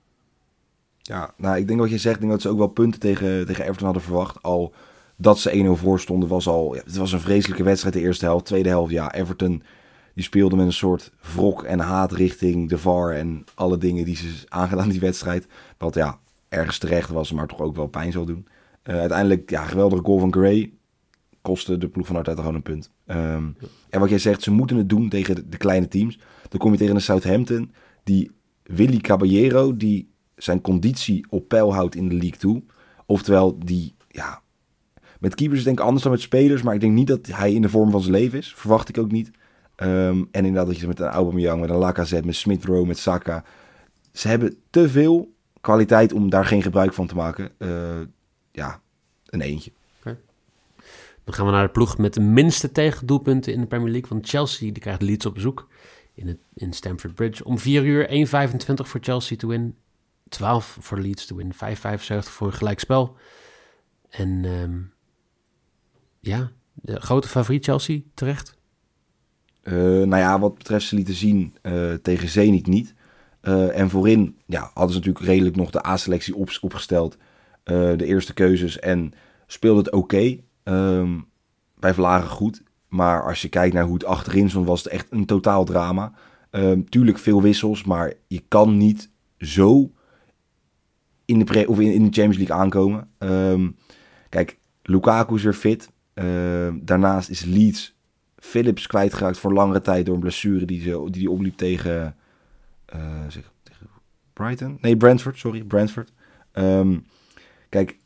Ja, 1.05 1.33
nou, 1.37 1.57
ik 1.57 1.67
denk 1.67 1.79
wat 1.79 1.89
je 1.89 1.97
zegt, 1.97 2.15
ik 2.15 2.21
denk 2.21 2.31
dat 2.31 2.41
ze 2.41 2.49
ook 2.49 2.57
wel 2.57 2.67
punten 2.67 2.99
tegen, 2.99 3.45
tegen 3.45 3.63
Everton 3.63 3.85
hadden 3.85 4.03
verwacht. 4.03 4.41
Al 4.41 4.73
dat 5.15 5.39
ze 5.39 5.75
1-0 5.77 5.79
voor 5.79 5.99
stonden, 5.99 6.29
was 6.29 6.47
al... 6.47 6.75
Ja, 6.75 6.81
het 6.85 6.97
was 6.97 7.11
een 7.11 7.19
vreselijke 7.19 7.63
wedstrijd 7.63 7.95
de 7.95 8.01
eerste 8.01 8.25
helft. 8.25 8.45
Tweede 8.45 8.69
helft, 8.69 8.91
ja, 8.91 9.13
Everton 9.13 9.63
die 10.13 10.23
speelde 10.23 10.55
met 10.55 10.65
een 10.65 10.73
soort 10.73 11.11
wrok 11.35 11.63
en 11.63 11.79
haat 11.79 12.11
richting 12.11 12.69
de 12.69 12.77
VAR 12.77 13.11
en 13.11 13.43
alle 13.53 13.77
dingen 13.77 14.05
die 14.05 14.15
ze 14.15 14.45
aangedaan 14.47 14.89
die 14.89 14.99
wedstrijd. 14.99 15.47
Wat 15.77 15.93
ja, 15.93 16.19
ergens 16.49 16.77
terecht 16.77 17.09
was, 17.09 17.31
maar 17.31 17.47
toch 17.47 17.61
ook 17.61 17.75
wel 17.75 17.87
pijn 17.87 18.11
zal 18.11 18.25
doen. 18.25 18.47
Eh, 18.81 18.99
uiteindelijk, 18.99 19.49
ja, 19.49 19.63
geweldige 19.63 20.03
goal 20.03 20.19
van 20.19 20.33
Gray. 20.33 20.73
Kostte 21.41 21.77
de 21.77 21.87
ploeg 21.87 22.07
van 22.07 22.15
Arteta 22.15 22.39
gewoon 22.39 22.55
een 22.55 22.61
punt. 22.61 22.91
Ehm, 23.05 23.47
en 23.89 23.99
wat 23.99 24.09
jij 24.09 24.19
zegt, 24.19 24.41
ze 24.41 24.51
moeten 24.51 24.77
het 24.77 24.89
doen 24.89 25.09
tegen 25.09 25.35
de, 25.35 25.49
de 25.49 25.57
kleine 25.57 25.87
teams. 25.87 26.19
Dan 26.49 26.59
kom 26.59 26.71
je 26.71 26.77
tegen 26.77 26.95
een 26.95 27.01
Southampton, 27.01 27.73
die 28.03 28.31
Willy 28.63 28.97
Caballero, 28.97 29.77
die 29.77 30.12
zijn 30.35 30.61
conditie 30.61 31.25
op 31.29 31.47
peil 31.47 31.73
houdt 31.73 31.95
in 31.95 32.09
de 32.09 32.15
league 32.15 32.39
toe. 32.39 32.63
Oftewel, 33.05 33.59
die, 33.59 33.95
ja, 34.07 34.41
met 35.19 35.35
keepers 35.35 35.59
is 35.59 35.65
denk 35.65 35.79
ik 35.79 35.85
anders 35.85 36.03
dan 36.03 36.11
met 36.11 36.21
spelers, 36.21 36.61
maar 36.61 36.73
ik 36.73 36.79
denk 36.79 36.93
niet 36.93 37.07
dat 37.07 37.27
hij 37.27 37.53
in 37.53 37.61
de 37.61 37.69
vorm 37.69 37.91
van 37.91 38.01
zijn 38.01 38.13
leven 38.13 38.37
is. 38.37 38.53
Verwacht 38.55 38.89
ik 38.89 38.97
ook 38.97 39.11
niet. 39.11 39.31
Ehm, 39.75 40.17
en 40.31 40.45
inderdaad 40.45 40.67
dat 40.67 40.79
je 40.79 40.87
met 40.87 40.99
een 40.99 41.07
Aubameyang, 41.07 41.61
met 41.61 41.69
een 41.69 41.75
Lacazette, 41.75 42.25
met 42.25 42.35
Smith 42.35 42.65
Rowe, 42.65 42.87
met 42.87 42.97
Saka. 42.97 43.43
Ze 44.11 44.27
hebben 44.27 44.55
te 44.69 44.89
veel 44.89 45.33
kwaliteit 45.61 46.13
om 46.13 46.29
daar 46.29 46.45
geen 46.45 46.61
gebruik 46.61 46.93
van 46.93 47.07
te 47.07 47.15
maken. 47.15 47.51
Eh, 47.57 47.69
ja, 48.51 48.81
een 49.25 49.41
eentje. 49.41 49.71
Dan 51.23 51.33
gaan 51.33 51.45
we 51.45 51.51
naar 51.51 51.65
de 51.65 51.71
ploeg 51.71 51.97
met 51.97 52.13
de 52.13 52.21
minste 52.21 52.71
tegendoelpunten 52.71 53.53
in 53.53 53.61
de 53.61 53.67
Premier 53.67 53.91
League. 53.91 54.09
Want 54.09 54.29
Chelsea 54.29 54.71
die 54.71 54.81
krijgt 54.81 55.01
Leeds 55.01 55.25
op 55.25 55.33
bezoek 55.33 55.67
in, 56.13 56.27
het, 56.27 56.37
in 56.53 56.73
Stamford 56.73 57.15
Bridge. 57.15 57.43
Om 57.43 57.59
4 57.59 57.83
uur 57.83 58.27
1,25 58.27 58.73
voor 58.73 58.99
Chelsea 59.01 59.37
te 59.37 59.47
win. 59.47 59.75
12 60.33 60.77
voor 60.79 60.99
Leeds 60.99 61.25
te 61.25 61.35
win. 61.35 61.53
5,75 61.53 61.59
voor 62.19 62.47
een 62.47 62.53
gelijkspel. 62.53 63.15
En 64.09 64.45
ehm, 64.45 64.79
ja, 66.19 66.51
de 66.73 67.01
grote 67.01 67.27
favoriet 67.27 67.65
Chelsea 67.65 67.99
terecht. 68.13 68.57
Eh, 69.61 69.73
nou 69.83 70.17
ja, 70.17 70.39
wat 70.39 70.57
betreft 70.57 70.85
ze 70.85 70.95
lieten 70.95 71.13
zien 71.13 71.55
eh, 71.61 71.93
tegen 71.93 72.29
Zenit 72.29 72.67
niet. 72.67 72.93
Eh, 73.41 73.79
en 73.79 73.89
voorin 73.89 74.37
ja, 74.45 74.71
hadden 74.73 74.93
ze 74.93 74.97
natuurlijk 74.97 75.25
redelijk 75.25 75.55
nog 75.55 75.71
de 75.71 75.87
A-selectie 75.87 76.35
op, 76.35 76.49
opgesteld. 76.61 77.17
De 77.63 78.05
eerste 78.05 78.33
keuzes 78.33 78.79
en 78.79 79.13
speelde 79.47 79.79
het 79.79 79.91
oké. 79.91 80.37
Ehm, 80.63 81.19
bij 81.75 81.93
Vlagen 81.93 82.29
goed. 82.29 82.63
Maar 82.87 83.23
als 83.23 83.41
je 83.41 83.49
kijkt 83.49 83.73
naar 83.73 83.83
hoe 83.83 83.93
het 83.93 84.05
achterin 84.05 84.49
stond, 84.49 84.67
was 84.67 84.83
het 84.83 84.93
echt 84.93 85.07
een 85.09 85.25
totaal 85.25 85.65
drama. 85.65 86.13
Ehm, 86.49 86.81
tuurlijk 86.83 87.17
veel 87.17 87.41
wissels, 87.41 87.83
maar 87.83 88.13
je 88.27 88.43
kan 88.47 88.77
niet 88.77 89.09
zo 89.37 89.91
in 91.25 91.39
de, 91.39 91.45
pre- 91.45 91.65
of 91.67 91.79
in, 91.79 91.93
in 91.93 92.05
de 92.05 92.11
Champions 92.11 92.37
League 92.37 92.55
aankomen. 92.55 93.07
Ehm, 93.17 93.69
kijk, 94.29 94.57
Lukaku 94.83 95.35
is 95.35 95.43
weer 95.43 95.53
fit. 95.53 95.91
Ehm, 96.13 96.79
daarnaast 96.81 97.29
is 97.29 97.43
Leeds 97.43 97.95
Phillips 98.35 98.87
kwijtgeraakt 98.87 99.37
voor 99.37 99.53
langere 99.53 99.81
tijd 99.81 100.05
door 100.05 100.15
een 100.15 100.21
blessure 100.21 100.65
die 100.65 100.81
ze, 100.81 101.01
die, 101.03 101.11
die 101.11 101.29
opliep 101.29 101.57
tegen, 101.57 102.15
eh, 102.85 103.21
zeg, 103.27 103.51
tegen 103.63 103.87
Brighton. 104.33 104.77
Nee, 104.81 104.97
Brentford, 104.97 105.37
sorry, 105.37 105.63
Brentford. 105.63 106.13
Ehm, 106.51 106.99
kijk, 107.69 107.97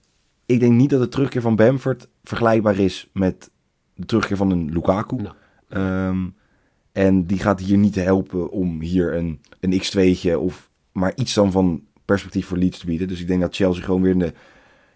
ik 0.45 0.59
denk 0.59 0.73
niet 0.73 0.89
dat 0.89 0.99
de 0.99 1.07
terugkeer 1.07 1.41
van 1.41 1.55
Bamford 1.55 2.07
vergelijkbaar 2.23 2.77
is 2.77 3.09
met 3.13 3.51
de 3.93 4.05
terugkeer 4.05 4.37
van 4.37 4.51
een 4.51 4.71
Lukaku. 4.71 5.15
Nou. 5.67 6.31
En 6.91 7.25
die 7.25 7.39
gaat 7.39 7.59
hier 7.59 7.77
niet 7.77 7.95
helpen 7.95 8.49
om 8.51 8.81
hier 8.81 9.15
een, 9.15 9.41
een 9.59 9.81
x2'tje 9.81 10.37
of 10.37 10.69
maar 10.91 11.11
iets 11.15 11.33
dan 11.33 11.51
van 11.51 11.83
perspectief 12.07 12.47
voor 12.47 12.57
Leeds 12.57 12.79
te 12.79 12.85
bieden. 12.85 13.07
Dus 13.07 13.21
ik 13.21 13.27
denk 13.27 13.41
dat 13.41 13.55
Chelsea 13.55 13.83
gewoon 13.83 14.01
weer 14.01 14.11
in 14.11 14.19
de 14.19 14.33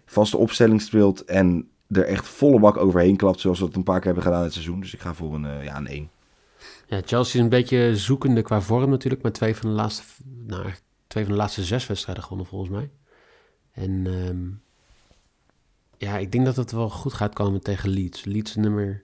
vaste 0.06 0.36
opstelling 0.36 0.82
speelt 0.82 1.24
en 1.24 1.68
er 1.88 2.04
echt 2.04 2.28
volle 2.28 2.60
bak 2.60 2.76
overheen 2.76 3.16
klapt, 3.16 3.40
zoals 3.40 3.58
we 3.58 3.64
het 3.64 3.76
een 3.76 3.82
paar 3.82 3.96
keer 3.96 4.06
hebben 4.06 4.22
gedaan 4.22 4.42
het 4.42 4.52
seizoen. 4.52 4.80
Dus 4.80 4.94
ik 4.94 5.00
ga 5.00 5.14
voor 5.14 5.34
een, 5.34 5.44
eh, 5.44 5.64
ja, 5.64 5.76
een 5.76 5.90
1. 5.90 6.10
Ja, 6.86 7.00
Chelsea 7.04 7.34
is 7.34 7.44
een 7.44 7.48
beetje 7.48 7.96
zoekende 7.96 8.42
qua 8.42 8.60
vorm 8.60 8.90
natuurlijk. 8.90 9.22
Maar 9.22 9.32
twee 9.32 9.56
van 9.56 9.70
de 9.70 9.74
laatste, 9.74 10.02
nou, 10.46 10.72
twee 11.06 11.24
van 11.24 11.32
de 11.32 11.38
laatste 11.38 11.64
zes 11.64 11.86
wedstrijden 11.86 12.22
gewonnen 12.24 12.46
volgens 12.46 12.70
mij. 12.70 12.90
En 13.72 14.06
ehm, 14.06 14.48
ja, 15.96 16.18
ik 16.18 16.32
denk 16.32 16.44
dat 16.44 16.56
het 16.56 16.72
wel 16.72 16.90
goed 16.90 17.12
gaat 17.12 17.34
komen 17.34 17.62
tegen 17.62 17.88
Leeds. 17.88 18.24
Leeds 18.24 18.54
nummer, 18.54 19.02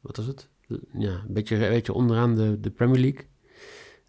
wat 0.00 0.18
is 0.18 0.26
het? 0.26 0.48
Ja, 0.92 1.10
een 1.10 1.32
beetje, 1.32 1.58
beetje 1.58 1.92
onderaan 1.92 2.34
de, 2.34 2.60
de 2.60 2.70
Premier 2.70 3.00
League. 3.00 3.26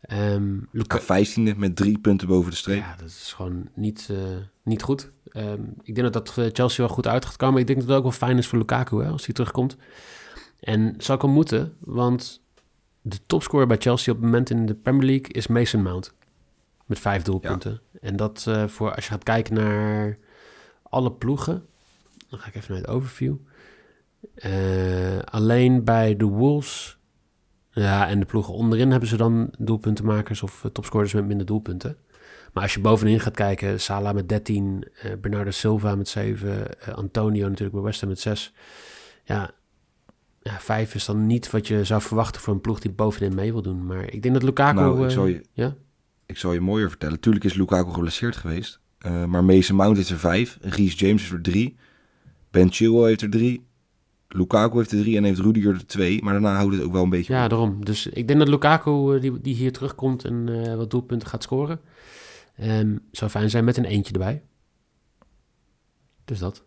Ehm 0.01 0.57
Luka- 0.71 0.99
Vijftiende 0.99 1.53
met 1.57 1.75
drie 1.75 1.97
punten 1.99 2.27
boven 2.27 2.51
de 2.51 2.57
streep. 2.57 2.79
ja, 2.79 2.95
dat 2.95 3.07
is 3.07 3.33
gewoon 3.35 3.69
niet, 3.73 4.07
eh, 4.11 4.17
niet 4.63 4.81
goed. 4.83 5.11
Ehm, 5.31 5.61
ik 5.83 5.95
denk 5.95 6.13
dat 6.13 6.25
dat 6.25 6.37
eh, 6.37 6.49
Chelsea 6.53 6.85
wel 6.85 6.95
goed 6.95 7.07
uit 7.07 7.25
gaat 7.25 7.35
komen. 7.35 7.59
Ik 7.61 7.67
denk 7.67 7.79
dat 7.79 7.87
het 7.87 7.97
ook 7.97 8.03
wel 8.03 8.11
fijn 8.11 8.37
is 8.37 8.47
voor 8.47 8.57
Lukaku 8.59 8.97
hè, 9.03 9.09
als 9.09 9.25
hij 9.25 9.33
terugkomt. 9.33 9.77
En 10.59 10.93
zou 10.97 11.17
ik 11.17 11.23
hem 11.23 11.33
moeten, 11.33 11.75
want 11.79 12.41
de 13.01 13.17
topscorer 13.25 13.67
bij 13.67 13.77
Chelsea 13.79 14.13
op 14.13 14.17
het 14.19 14.25
moment 14.29 14.49
in 14.49 14.65
de 14.65 14.73
Premier 14.73 15.05
League 15.05 15.27
is 15.27 15.47
Mason 15.47 15.81
Mount. 15.81 16.13
Met 16.85 16.99
vijf 16.99 17.23
doelpunten. 17.23 17.81
En 18.01 18.15
dat 18.15 18.45
eh, 18.47 18.67
voor 18.67 18.95
als 18.95 19.05
je 19.05 19.11
gaat 19.11 19.23
kijken 19.23 19.53
naar 19.53 20.17
alle 20.83 21.11
ploegen. 21.11 21.65
Dan 22.29 22.39
ga 22.39 22.47
ik 22.47 22.55
even 22.55 22.71
naar 22.73 22.81
het 22.81 22.89
overview. 22.89 23.35
Alleen 25.25 25.83
bij 25.83 26.15
de 26.17 26.25
Wolves. 26.25 26.98
Ja, 27.79 28.07
en 28.07 28.19
de 28.19 28.25
ploegen 28.25 28.53
onderin 28.53 28.91
hebben 28.91 29.09
ze 29.09 29.17
dan 29.17 29.49
doelpuntenmakers 29.57 30.43
of 30.43 30.63
eh, 30.63 30.71
topscorers 30.71 31.13
met 31.13 31.25
minder 31.25 31.45
doelpunten. 31.45 31.97
Maar 32.53 32.63
als 32.63 32.73
je 32.73 32.79
bovenin 32.79 33.19
gaat 33.19 33.35
kijken, 33.35 33.81
Salah 33.81 34.13
met 34.13 34.29
13, 34.29 34.87
eh, 35.01 35.11
Bernardo 35.21 35.51
Silva 35.51 35.95
met 35.95 36.07
7, 36.07 36.79
eh, 36.79 36.93
Antonio 36.93 37.47
natuurlijk 37.47 37.75
bij 37.75 37.81
West 37.83 37.99
Ham 37.99 38.09
met 38.09 38.19
6. 38.19 38.53
Ja, 39.23 39.51
ja, 40.41 40.59
5 40.59 40.95
is 40.95 41.05
dan 41.05 41.27
niet 41.27 41.51
wat 41.51 41.67
je 41.67 41.83
zou 41.83 42.01
verwachten 42.01 42.41
voor 42.41 42.53
een 42.53 42.61
ploeg 42.61 42.79
die 42.79 42.91
bovenin 42.91 43.35
mee 43.35 43.51
wil 43.51 43.61
doen. 43.61 43.85
Maar 43.85 44.13
ik 44.13 44.21
denk 44.21 44.33
dat 44.33 44.43
Lukaku... 44.43 44.79
Nou, 44.79 44.97
ik 44.97 45.09
eh, 45.09 45.13
zal, 45.13 45.25
je, 45.25 45.41
ja? 45.53 45.75
ik 46.25 46.37
zal 46.37 46.53
je 46.53 46.61
mooier 46.61 46.89
vertellen. 46.89 47.19
Tuurlijk 47.19 47.45
is 47.45 47.53
Lukaku 47.53 47.93
geblesseerd 47.93 48.35
geweest. 48.35 48.79
maar 49.27 49.43
Mason 49.43 49.75
Mount 49.75 49.97
heeft 49.97 50.09
er 50.09 50.19
vijf. 50.19 50.57
Reece 50.61 50.97
James 50.97 51.21
heeft 51.21 51.33
er 51.33 51.41
drie. 51.41 51.77
Ben 52.51 52.71
Chilwell 52.71 53.07
heeft 53.07 53.21
er 53.21 53.29
drie. 53.29 53.67
Lukaku 54.31 54.77
heeft 54.77 54.91
er 54.91 54.99
drie 55.01 55.17
en 55.17 55.23
heeft 55.23 55.39
Rudiger 55.39 55.73
er 55.73 55.85
twee. 55.85 56.23
Maar 56.23 56.33
daarna 56.33 56.55
houdt 56.55 56.73
het 56.75 56.83
ook 56.83 56.91
wel 56.91 57.03
een 57.03 57.09
beetje 57.09 57.33
Ja, 57.33 57.43
op. 57.43 57.49
daarom. 57.49 57.85
Dus 57.85 58.07
ik 58.07 58.27
denk 58.27 58.39
dat 58.39 58.47
Lukaku, 58.47 59.15
eh, 59.15 59.21
die, 59.21 59.41
die 59.41 59.55
hier 59.55 59.71
terugkomt 59.71 60.25
en 60.25 60.65
eh, 60.65 60.75
wat 60.75 60.91
doelpunten 60.91 61.27
gaat 61.27 61.43
scoren, 61.43 61.79
ehm, 62.55 62.97
zou 63.11 63.31
fijn 63.31 63.49
zijn 63.49 63.63
met 63.63 63.77
een 63.77 63.85
eentje 63.85 64.13
erbij. 64.13 64.43
Dus 66.25 66.39
dat. 66.39 66.63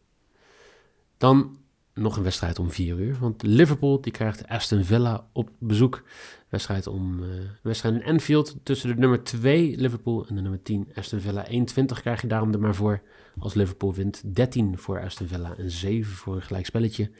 Dan 1.18 1.56
nog 1.94 2.16
een 2.16 2.22
wedstrijd 2.22 2.58
om 2.58 2.70
vier 2.70 2.98
uur. 2.98 3.16
Want 3.20 3.42
Liverpool 3.42 4.00
die 4.00 4.12
krijgt 4.12 4.48
Aston 4.48 4.84
Villa 4.84 5.26
op 5.32 5.50
bezoek. 5.58 6.02
Wedstrijd, 6.48 6.86
om, 6.86 7.22
uh, 7.22 7.28
wedstrijd 7.62 7.94
in 7.94 8.04
Anfield 8.04 8.56
tussen 8.62 8.88
de 8.88 9.00
nummer 9.00 9.22
2 9.22 9.76
Liverpool 9.76 10.26
en 10.28 10.34
de 10.34 10.40
nummer 10.40 10.62
10 10.62 10.88
Aston 10.94 11.20
Villa. 11.20 11.46
1,20 11.50 12.00
krijg 12.00 12.20
je 12.20 12.26
daarom 12.26 12.52
er 12.52 12.60
maar 12.60 12.74
voor 12.74 13.02
als 13.38 13.54
Liverpool 13.54 13.94
wint. 13.94 14.34
13 14.34 14.78
voor 14.78 15.00
Aston 15.00 15.26
Villa 15.26 15.54
en 15.56 15.70
7 15.70 16.12
voor 16.12 16.34
een 16.34 16.42
gelijk 16.42 16.66
spelletje. 16.66 17.10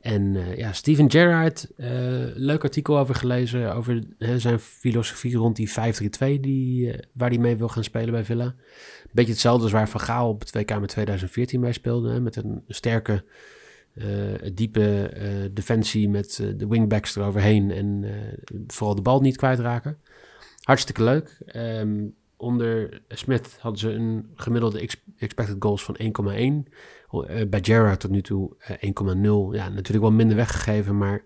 En 0.00 0.34
uh, 0.34 0.56
ja, 0.56 0.72
Steven 0.72 1.10
Gerrard, 1.10 1.66
uh, 1.76 1.86
leuk 2.34 2.62
artikel 2.62 2.98
over 2.98 3.14
gelezen 3.14 3.74
over 3.74 4.02
zijn 4.36 4.58
filosofie 4.58 5.36
rond 5.36 5.56
die 5.56 5.70
5-3-2 5.70 6.40
die, 6.40 6.94
waar 7.12 7.28
hij 7.28 7.38
mee 7.38 7.56
wil 7.56 7.68
gaan 7.68 7.84
spelen 7.84 8.10
bij 8.10 8.24
Villa. 8.24 8.54
Beetje 9.12 9.32
hetzelfde 9.32 9.62
als 9.62 9.72
waar 9.72 9.88
Van 9.88 10.00
Gaal 10.00 10.28
op 10.28 10.40
het 10.40 10.52
WK 10.52 10.80
met 10.80 10.88
2014 10.88 11.60
bij 11.60 11.72
speelde. 11.72 12.20
Met 12.20 12.36
een 12.36 12.62
sterke, 12.68 13.24
uh, 13.94 14.06
diepe 14.54 15.10
defensie 15.52 16.08
met 16.08 16.44
de 16.56 16.66
wingbacks 16.66 17.16
eroverheen 17.16 17.70
en 17.70 18.04
vooral 18.66 18.94
de 18.94 19.02
bal 19.02 19.20
niet 19.20 19.36
kwijtraken. 19.36 19.98
Hartstikke 20.60 21.02
leuk. 21.02 21.38
Um, 21.56 22.14
onder 22.40 23.02
Smith 23.08 23.56
hadden 23.60 23.80
ze 23.80 23.90
een 23.90 24.30
gemiddelde 24.34 24.88
expected 25.18 25.56
goals 25.58 25.84
van 25.84 25.96
1,1. 25.98 26.06
Uh, 27.12 27.48
bij 27.48 27.60
Gerrard 27.62 28.00
tot 28.00 28.10
nu 28.10 28.22
toe 28.22 28.56
uh, 28.70 29.50
1,0. 29.52 29.56
Ja, 29.56 29.68
natuurlijk 29.68 30.00
wel 30.00 30.12
minder 30.12 30.36
weggegeven, 30.36 30.98
maar 30.98 31.24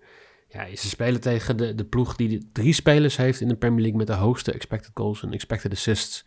ja, 0.49 0.77
ze 0.77 0.89
spelen 0.89 1.21
tegen 1.21 1.57
de, 1.57 1.75
de 1.75 1.85
ploeg 1.85 2.17
die 2.17 2.49
drie 2.53 2.73
spelers 2.73 3.17
heeft 3.17 3.41
in 3.41 3.49
de 3.49 3.57
Premier 3.57 3.81
League 3.81 3.99
met 3.99 4.07
de 4.07 4.13
hoogste 4.13 4.53
expected 4.53 4.91
goals 4.95 5.23
en 5.23 5.33
expected 5.33 5.73
assists 5.73 6.25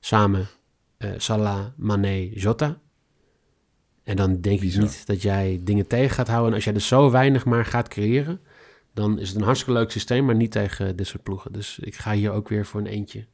samen. 0.00 0.48
Salah, 1.16 1.66
Mane, 1.76 2.30
Jota. 2.30 2.80
En 4.02 4.16
dan 4.16 4.40
denk 4.40 4.60
ik 4.60 4.76
niet 4.76 5.06
dat 5.06 5.22
jij 5.22 5.60
dingen 5.64 5.86
tegen 5.86 6.14
gaat 6.14 6.28
houden. 6.28 6.48
En 6.48 6.54
als 6.54 6.64
jij 6.64 6.74
er 6.74 6.80
zo 6.80 7.10
weinig 7.10 7.44
maar 7.44 7.64
gaat 7.64 7.88
creëren, 7.88 8.40
dan 8.94 9.18
is 9.18 9.28
het 9.28 9.38
een 9.38 9.44
hartstikke 9.44 9.78
leuk 9.78 9.90
systeem, 9.90 10.24
maar 10.24 10.34
niet 10.34 10.52
tegen 10.52 10.96
dit 10.96 11.06
soort 11.06 11.22
ploegen. 11.22 11.52
Dus 11.52 11.78
ik 11.78 11.94
ga 11.94 12.12
hier 12.12 12.30
ook 12.30 12.48
weer 12.48 12.66
voor 12.66 12.80
een 12.80 12.86
eentje. 12.86 13.26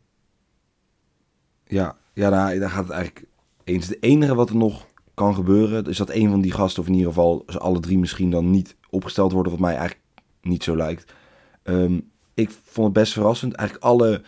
Ja, 1.66 1.96
ja 2.12 2.30
daar, 2.30 2.58
daar 2.58 2.70
gaat 2.70 2.84
het 2.84 2.92
eigenlijk 2.92 3.26
eens. 3.64 3.86
Het 3.86 4.02
enige 4.02 4.34
wat 4.34 4.48
er 4.48 4.56
nog 4.56 4.86
kan 5.14 5.34
gebeuren, 5.34 5.84
is 5.84 5.96
dat 5.96 6.10
een 6.10 6.30
van 6.30 6.40
die 6.40 6.52
gasten, 6.52 6.82
of 6.82 6.88
in 6.88 6.94
ieder 6.94 7.08
geval 7.08 7.42
ze 7.46 7.58
alle 7.58 7.80
drie 7.80 7.98
misschien 7.98 8.30
dan 8.30 8.50
niet 8.50 8.76
opgesteld 8.90 9.32
worden, 9.32 9.52
wat 9.52 9.60
mij 9.60 9.76
eigenlijk 9.76 10.04
niet 10.40 10.64
zo 10.64 10.76
lijkt. 10.76 11.12
Um, 11.62 12.10
ik 12.34 12.50
vond 12.50 12.86
het 12.86 12.96
best 12.96 13.12
verrassend. 13.12 13.54
Eigenlijk 13.54 13.88
alle 13.88 14.22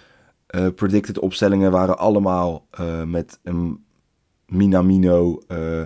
uh, 0.51 0.69
predicted 0.75 1.19
opstellingen 1.19 1.71
waren 1.71 1.99
allemaal 1.99 2.67
uh, 2.81 3.05
met 3.05 3.39
een 3.43 3.85
Minamino, 4.47 5.43
uh, 5.49 5.83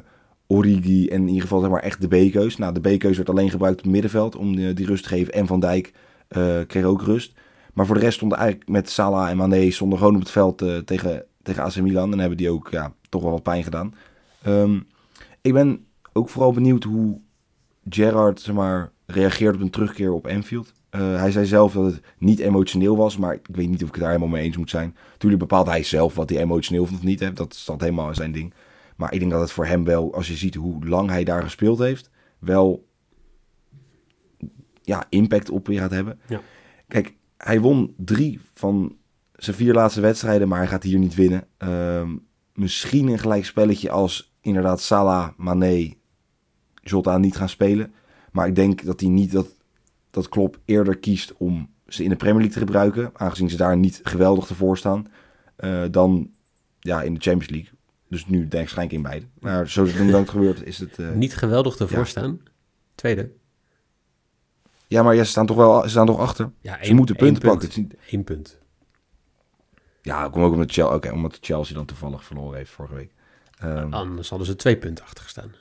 Origi 0.52 1.08
en 1.08 1.20
in 1.20 1.26
ieder 1.26 1.42
geval 1.42 1.60
zeg 1.60 1.70
maar 1.70 1.82
echt 1.82 2.00
de 2.00 2.28
B-keus. 2.28 2.56
Nou, 2.56 2.74
de 2.80 2.80
B-keus 2.80 3.16
werd 3.16 3.28
alleen 3.28 3.50
gebruikt 3.50 3.78
op 3.78 3.84
het 3.84 3.92
middenveld 3.92 4.36
om 4.36 4.56
die, 4.56 4.72
die 4.72 4.86
rust 4.86 5.02
te 5.02 5.08
geven. 5.08 5.32
En 5.32 5.46
Van 5.46 5.60
Dijk 5.60 5.92
kreeg 6.66 6.84
ook 6.84 7.02
rust. 7.02 7.32
Maar 7.72 7.86
voor 7.86 7.94
de 7.94 8.00
rest 8.00 8.16
stonden 8.16 8.38
eigenlijk 8.38 8.68
met 8.68 8.90
Salah 8.90 9.30
en 9.30 9.36
Mane 9.36 9.70
stonden 9.70 9.98
gewoon 9.98 10.14
op 10.14 10.20
het 10.20 10.30
veld 10.30 10.64
tegen, 10.84 11.24
tegen 11.42 11.62
AC 11.62 11.76
Milan. 11.76 12.12
En 12.12 12.18
hebben 12.18 12.38
die 12.38 12.50
ook 12.50 12.68
ja, 12.70 12.92
toch 13.08 13.22
wel 13.22 13.30
wat 13.30 13.42
pijn 13.42 13.64
gedaan. 13.64 13.94
Um, 14.46 14.86
ik 15.40 15.52
ben 15.52 15.86
ook 16.12 16.28
vooral 16.28 16.52
benieuwd 16.52 16.84
hoe 16.84 17.20
Gerard 17.88 18.40
zeg 18.40 18.54
maar, 18.54 18.92
reageert 19.06 19.54
op 19.54 19.60
een 19.60 19.70
terugkeer 19.70 20.12
op 20.12 20.26
Anfield. 20.26 20.72
Uh, 20.90 21.16
hij 21.16 21.30
zei 21.30 21.46
zelf 21.46 21.72
dat 21.72 21.84
het 21.84 22.00
niet 22.18 22.38
emotioneel 22.38 22.96
was, 22.96 23.16
maar 23.16 23.34
ik 23.34 23.48
weet 23.52 23.68
niet 23.68 23.82
of 23.82 23.88
ik 23.88 23.94
het 23.94 24.02
daar 24.02 24.12
helemaal 24.12 24.32
mee 24.32 24.44
eens 24.44 24.56
moet 24.56 24.70
zijn. 24.70 24.96
Tuurlijk 25.18 25.42
bepaalt 25.42 25.66
hij 25.66 25.82
zelf 25.82 26.14
wat 26.14 26.30
hij 26.30 26.38
emotioneel 26.38 26.86
vindt 26.86 27.00
of 27.00 27.06
niet. 27.06 27.20
Hè. 27.20 27.32
Dat 27.32 27.54
staat 27.54 27.80
helemaal 27.80 28.14
zijn 28.14 28.32
ding. 28.32 28.52
Maar 28.96 29.12
ik 29.12 29.18
denk 29.18 29.30
dat 29.30 29.40
het 29.40 29.52
voor 29.52 29.66
hem 29.66 29.84
wel, 29.84 30.14
als 30.14 30.28
je 30.28 30.34
ziet 30.34 30.54
hoe 30.54 30.86
lang 30.86 31.10
hij 31.10 31.24
daar 31.24 31.42
gespeeld 31.42 31.78
heeft, 31.78 32.10
wel 32.38 32.88
ja, 34.82 35.06
impact 35.08 35.50
op 35.50 35.66
weer 35.66 35.80
gaat 35.80 35.90
hebben. 35.90 36.20
Ja. 36.28 36.40
Kijk, 36.88 37.14
hij 37.36 37.60
won 37.60 37.94
drie 37.96 38.40
van 38.54 38.96
zijn 39.32 39.56
vier 39.56 39.74
laatste 39.74 40.00
wedstrijden, 40.00 40.48
maar 40.48 40.58
hij 40.58 40.66
gaat 40.66 40.82
hier 40.82 40.98
niet 40.98 41.14
winnen. 41.14 41.46
Uh, 41.58 42.10
misschien 42.54 43.08
een 43.08 43.18
gelijk 43.18 43.44
spelletje 43.44 43.90
als 43.90 44.34
inderdaad 44.40 44.80
Salah, 44.80 45.28
Mane, 45.36 45.94
Jota 46.82 47.18
niet 47.18 47.36
gaan 47.36 47.48
spelen. 47.48 47.92
Maar 48.32 48.46
ik 48.46 48.54
denk 48.54 48.84
dat 48.84 49.00
hij 49.00 49.08
niet 49.08 49.32
dat, 49.32 49.56
dat 50.10 50.28
Klopp 50.28 50.58
eerder 50.64 50.98
kiest 50.98 51.34
om 51.36 51.70
ze 51.86 52.02
in 52.02 52.08
de 52.08 52.16
Premier 52.16 52.40
League 52.40 52.54
te 52.54 52.66
gebruiken. 52.66 53.10
Aangezien 53.14 53.50
ze 53.50 53.56
daar 53.56 53.76
niet 53.76 54.00
geweldig 54.02 54.46
te 54.46 54.70
staan. 54.72 55.06
Uh, 55.58 55.82
dan 55.90 56.30
ja, 56.80 57.02
in 57.02 57.14
de 57.14 57.20
Champions 57.20 57.50
League. 57.50 57.70
Dus 58.12 58.26
nu 58.26 58.38
denk 58.38 58.52
ik 58.52 58.58
waarschijnlijk 58.58 58.96
in 58.96 59.02
beide. 59.02 59.26
Maar 59.40 59.68
zoals 59.68 59.92
het 59.92 60.10
dan 60.10 60.28
gebeurt 60.28 60.62
is 60.62 60.78
het... 60.78 60.98
Uh, 60.98 61.10
niet 61.12 61.36
geweldig 61.36 61.76
te 61.76 61.86
ja. 61.90 62.04
staan. 62.04 62.40
Tweede. 62.94 63.30
Ja, 64.86 65.02
maar 65.02 65.14
ja, 65.14 65.24
ze 65.24 65.30
staan 65.30 65.46
toch 65.46 65.56
wel 65.56 65.82
ze 65.82 65.88
staan 65.88 66.06
toch 66.06 66.18
achter. 66.18 66.50
Ja, 66.60 66.76
één, 66.76 66.86
ze 66.86 66.94
moeten 66.94 67.16
punten 67.16 67.42
punt, 67.42 67.60
pakken. 67.60 67.90
Eén 68.10 68.24
punt. 68.24 68.58
Ja, 70.02 70.28
kom 70.28 70.42
ook 70.42 70.52
omdat 70.52 70.72
Chelsea, 70.72 70.94
okay, 70.94 71.12
omdat 71.12 71.38
Chelsea 71.40 71.74
dan 71.74 71.84
toevallig 71.84 72.24
verloren 72.24 72.56
heeft 72.56 72.70
vorige 72.70 72.94
week. 72.94 73.12
Um, 73.64 73.92
Anders 73.92 74.28
hadden 74.28 74.46
ze 74.46 74.56
twee 74.56 74.76
punten 74.76 75.04
achter 75.04 75.24
gestaan. 75.24 75.54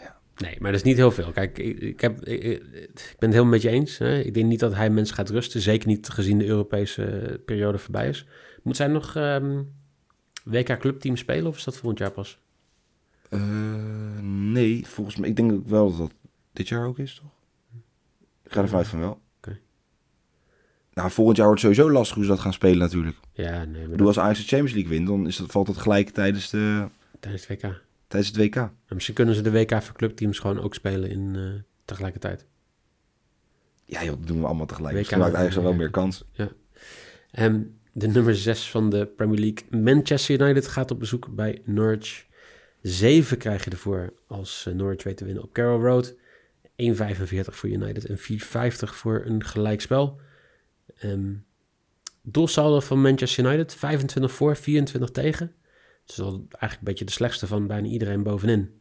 Ja. 0.00 0.18
Nee, 0.36 0.56
maar 0.58 0.70
dat 0.70 0.80
is 0.80 0.86
niet 0.86 0.96
heel 0.96 1.10
veel. 1.10 1.32
Kijk, 1.32 1.58
ik, 1.58 1.78
ik 1.78 2.00
heb, 2.00 2.24
ik, 2.24 2.42
ik, 2.42 2.62
ben 2.92 3.28
het 3.28 3.32
helemaal 3.32 3.44
met 3.44 3.62
je 3.62 3.68
eens. 3.68 3.98
Hè? 3.98 4.18
Ik 4.20 4.34
denk 4.34 4.46
niet 4.46 4.60
dat 4.60 4.74
hij 4.74 4.90
mensen 4.90 5.14
gaat 5.14 5.30
rusten. 5.30 5.60
Zeker 5.60 5.88
niet 5.88 6.08
gezien 6.08 6.38
de 6.38 6.46
Europese 6.46 7.40
periode 7.44 7.78
voorbij 7.78 8.08
is. 8.08 8.26
Moet 8.62 8.76
zij 8.76 8.86
nog 8.86 9.16
um, 9.16 9.78
WK 10.50 10.78
Clubteam 10.78 11.16
spelen 11.16 11.46
of 11.46 11.56
is 11.56 11.64
dat 11.64 11.76
volgend 11.76 11.98
jaar 11.98 12.10
pas? 12.10 12.38
Uh, 13.30 13.40
nee, 14.22 14.86
volgens 14.86 15.16
mij. 15.16 15.28
Ik 15.28 15.36
denk 15.36 15.52
ook 15.52 15.68
wel 15.68 15.90
dat 15.90 15.98
dat 15.98 16.12
dit 16.52 16.68
jaar 16.68 16.86
ook 16.86 16.98
is, 16.98 17.14
toch? 17.14 17.30
Ik 18.42 18.52
ga 18.52 18.60
ervan 18.62 18.78
uit 18.78 18.88
van 18.88 19.00
wel. 19.00 19.20
Nou, 21.00 21.10
volgend 21.12 21.36
jaar 21.36 21.46
wordt 21.46 21.62
het 21.62 21.72
sowieso 21.74 21.94
lastig 21.94 22.14
hoe 22.14 22.24
ze 22.24 22.30
dat 22.30 22.40
gaan 22.40 22.52
spelen 22.52 22.78
natuurlijk. 22.78 23.16
Ja, 23.32 23.64
nee. 23.64 23.88
Maar 23.88 24.06
als 24.06 24.18
Ajax 24.18 24.38
de 24.38 24.46
Champions 24.46 24.72
League 24.72 24.90
wint, 24.90 25.06
dan 25.06 25.26
is 25.26 25.36
dat, 25.36 25.50
valt 25.50 25.66
dat 25.66 25.76
gelijk 25.76 26.10
tijdens 26.10 26.50
de... 26.50 26.88
Tijdens 27.20 27.46
het 27.46 27.62
WK. 27.62 27.82
Tijdens 28.06 28.32
het 28.32 28.40
WK. 28.40 28.56
En 28.56 28.72
misschien 28.88 29.14
kunnen 29.14 29.34
ze 29.34 29.42
de 29.42 29.50
WK 29.50 29.82
voor 29.82 29.94
clubteams 29.94 30.38
gewoon 30.38 30.60
ook 30.60 30.74
spelen 30.74 31.10
in 31.10 31.34
uh, 31.34 31.52
tegelijkertijd. 31.84 32.46
Ja 33.84 34.04
joh, 34.04 34.16
dat 34.18 34.26
doen 34.26 34.40
we 34.40 34.46
allemaal 34.46 34.66
tegelijk. 34.66 34.96
WK 34.96 35.16
maakt 35.16 35.34
eigenlijk 35.34 35.68
wel 35.68 35.76
meer 35.76 35.90
kans. 35.90 36.24
Ja. 36.32 36.48
En 37.30 37.79
de 37.92 38.08
nummer 38.08 38.36
6 38.36 38.70
van 38.70 38.90
de 38.90 39.06
Premier 39.06 39.38
League, 39.38 39.82
Manchester 39.82 40.40
United, 40.40 40.66
gaat 40.66 40.90
op 40.90 40.98
bezoek 40.98 41.34
bij 41.34 41.62
Norwich. 41.64 42.26
7 42.82 43.38
krijg 43.38 43.64
je 43.64 43.70
ervoor 43.70 44.12
als 44.26 44.64
uh, 44.68 44.74
Norwich 44.74 45.02
weet 45.02 45.16
te 45.16 45.24
winnen 45.24 45.42
op 45.42 45.52
Carroll 45.52 45.82
Road. 45.82 46.14
1,45 46.14 47.40
voor 47.44 47.68
United 47.68 48.04
en 48.06 48.18
4,50 48.18 48.94
voor 48.94 49.22
een 49.24 49.44
gelijkspel. 49.44 50.20
Um, 51.04 51.44
doelsaldo 52.22 52.80
van 52.80 53.00
Manchester 53.00 53.44
United, 53.44 53.74
25 53.74 54.32
voor, 54.32 54.56
24 54.56 55.10
tegen. 55.10 55.54
Dat 56.06 56.18
is 56.18 56.20
al 56.20 56.32
eigenlijk 56.32 56.72
een 56.72 56.78
beetje 56.84 57.04
de 57.04 57.10
slechtste 57.10 57.46
van 57.46 57.66
bijna 57.66 57.88
iedereen 57.88 58.22
bovenin. 58.22 58.80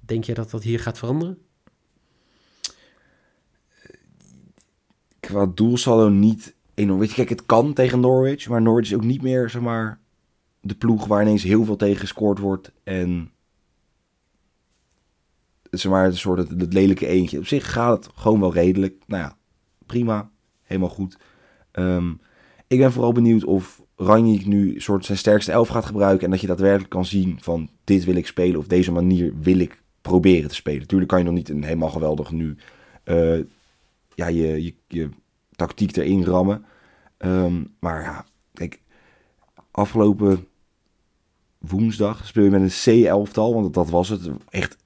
Denk 0.00 0.24
je 0.24 0.34
dat 0.34 0.50
dat 0.50 0.62
hier 0.62 0.80
gaat 0.80 0.98
veranderen? 0.98 1.38
Qua 5.20 5.46
doelsaldo 5.46 6.08
niet 6.08 6.54
enorm. 6.78 6.98
Weet 6.98 7.08
je, 7.08 7.14
kijk, 7.14 7.28
het 7.28 7.46
kan 7.46 7.72
tegen 7.72 8.00
Norwich, 8.00 8.48
maar 8.48 8.62
Norwich 8.62 8.86
is 8.86 8.94
ook 8.94 9.04
niet 9.04 9.22
meer, 9.22 9.50
zeg 9.50 9.62
maar, 9.62 10.00
de 10.60 10.74
ploeg 10.74 11.06
waar 11.06 11.22
ineens 11.22 11.42
heel 11.42 11.64
veel 11.64 11.76
tegen 11.76 12.00
gescoord 12.00 12.38
wordt 12.38 12.72
en 12.84 13.30
zeg 15.70 15.92
maar, 15.92 16.04
een 16.04 16.16
soort 16.16 16.48
het, 16.48 16.72
lelijke 16.72 17.06
eentje. 17.06 17.38
Op 17.38 17.46
zich 17.46 17.72
gaat 17.72 18.04
het 18.04 18.14
gewoon 18.14 18.40
wel 18.40 18.52
redelijk. 18.52 19.02
Nou 19.06 19.22
ja, 19.22 19.36
prima 19.86 20.30
helemaal 20.62 20.88
goed. 20.88 21.18
Um, 21.72 22.20
ik 22.66 22.78
ben 22.78 22.92
vooral 22.92 23.12
benieuwd 23.12 23.44
of 23.44 23.82
Ranjik 23.96 24.46
nu 24.46 24.80
soort 24.80 25.04
zijn 25.04 25.18
sterkste 25.18 25.52
elf 25.52 25.68
gaat 25.68 25.84
gebruiken. 25.84 26.24
En 26.24 26.30
dat 26.30 26.40
je 26.40 26.46
daadwerkelijk 26.46 26.90
kan 26.90 27.04
zien 27.04 27.38
van 27.40 27.70
dit 27.84 28.04
wil 28.04 28.16
ik 28.16 28.26
spelen. 28.26 28.58
Of 28.58 28.66
deze 28.66 28.92
manier 28.92 29.32
wil 29.40 29.58
ik 29.58 29.82
proberen 30.00 30.48
te 30.48 30.54
spelen. 30.54 30.86
Tuurlijk 30.86 31.10
kan 31.10 31.18
je 31.18 31.24
nog 31.24 31.34
niet 31.34 31.48
een 31.48 31.64
helemaal 31.64 31.90
geweldig 31.90 32.30
nu 32.30 32.56
uh, 33.04 33.38
ja, 34.14 34.26
je, 34.26 34.74
je, 34.88 35.08
tactiek 35.58 35.96
erin 35.96 36.24
rammen. 36.24 36.64
Um, 37.18 37.74
maar 37.80 38.02
ja, 38.02 38.24
kijk, 38.52 38.80
afgelopen 39.70 40.46
woensdag 41.58 42.26
speel 42.26 42.44
je 42.44 42.50
met 42.50 42.60
een 42.60 43.02
C-elftal. 43.02 43.54
Want 43.54 43.74
dat 43.74 43.90
was 43.90 44.08
het. 44.08 44.30
Echt, 44.48 44.76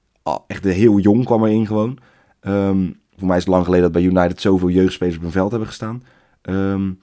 echt 0.47 0.63
heel 0.63 0.99
jong 0.99 1.25
kwam 1.25 1.45
erin 1.45 1.67
gewoon. 1.67 1.97
Um, 2.41 2.99
voor 3.17 3.27
mij 3.27 3.37
is 3.37 3.43
het 3.43 3.53
lang 3.53 3.65
geleden 3.65 3.91
dat 3.91 4.01
bij 4.01 4.11
United 4.11 4.41
zoveel 4.41 4.69
jeugdspelers 4.69 5.17
op 5.17 5.23
een 5.23 5.31
veld 5.31 5.49
hebben 5.49 5.67
gestaan. 5.67 6.03
Um, 6.41 6.99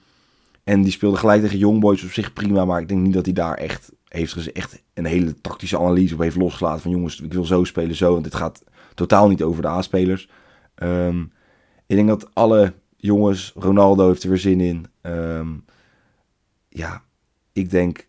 en 0.63 0.81
die 0.81 0.91
speelde 0.91 1.17
gelijk 1.17 1.41
tegen 1.41 1.57
Youngboys 1.57 2.03
op 2.03 2.11
zich 2.11 2.33
prima. 2.33 2.65
Maar 2.65 2.81
ik 2.81 2.87
denk 2.87 3.01
niet 3.01 3.13
dat 3.13 3.25
hij 3.25 3.33
daar 3.33 3.55
echt, 3.55 3.91
heeft 4.07 4.51
echt 4.51 4.83
een 4.93 5.05
hele 5.05 5.41
tactische 5.41 5.79
analyse 5.79 6.13
op 6.13 6.19
heeft 6.19 6.35
losgelaten. 6.35 6.81
Van 6.81 6.91
jongens, 6.91 7.21
ik 7.21 7.33
wil 7.33 7.45
zo 7.45 7.63
spelen, 7.63 7.95
zo. 7.95 8.11
Want 8.11 8.23
dit 8.23 8.35
gaat 8.35 8.63
totaal 8.95 9.27
niet 9.27 9.43
over 9.43 9.61
de 9.61 9.67
A-spelers. 9.67 10.29
Ik 11.87 11.95
denk 11.95 12.07
dat 12.07 12.35
alle 12.35 12.73
jongens, 13.01 13.53
Ronaldo 13.55 14.07
heeft 14.07 14.23
er 14.23 14.29
weer 14.29 14.37
zin 14.37 14.59
in. 14.59 14.85
Um, 15.01 15.65
ja, 16.69 17.03
ik 17.53 17.69
denk 17.69 18.07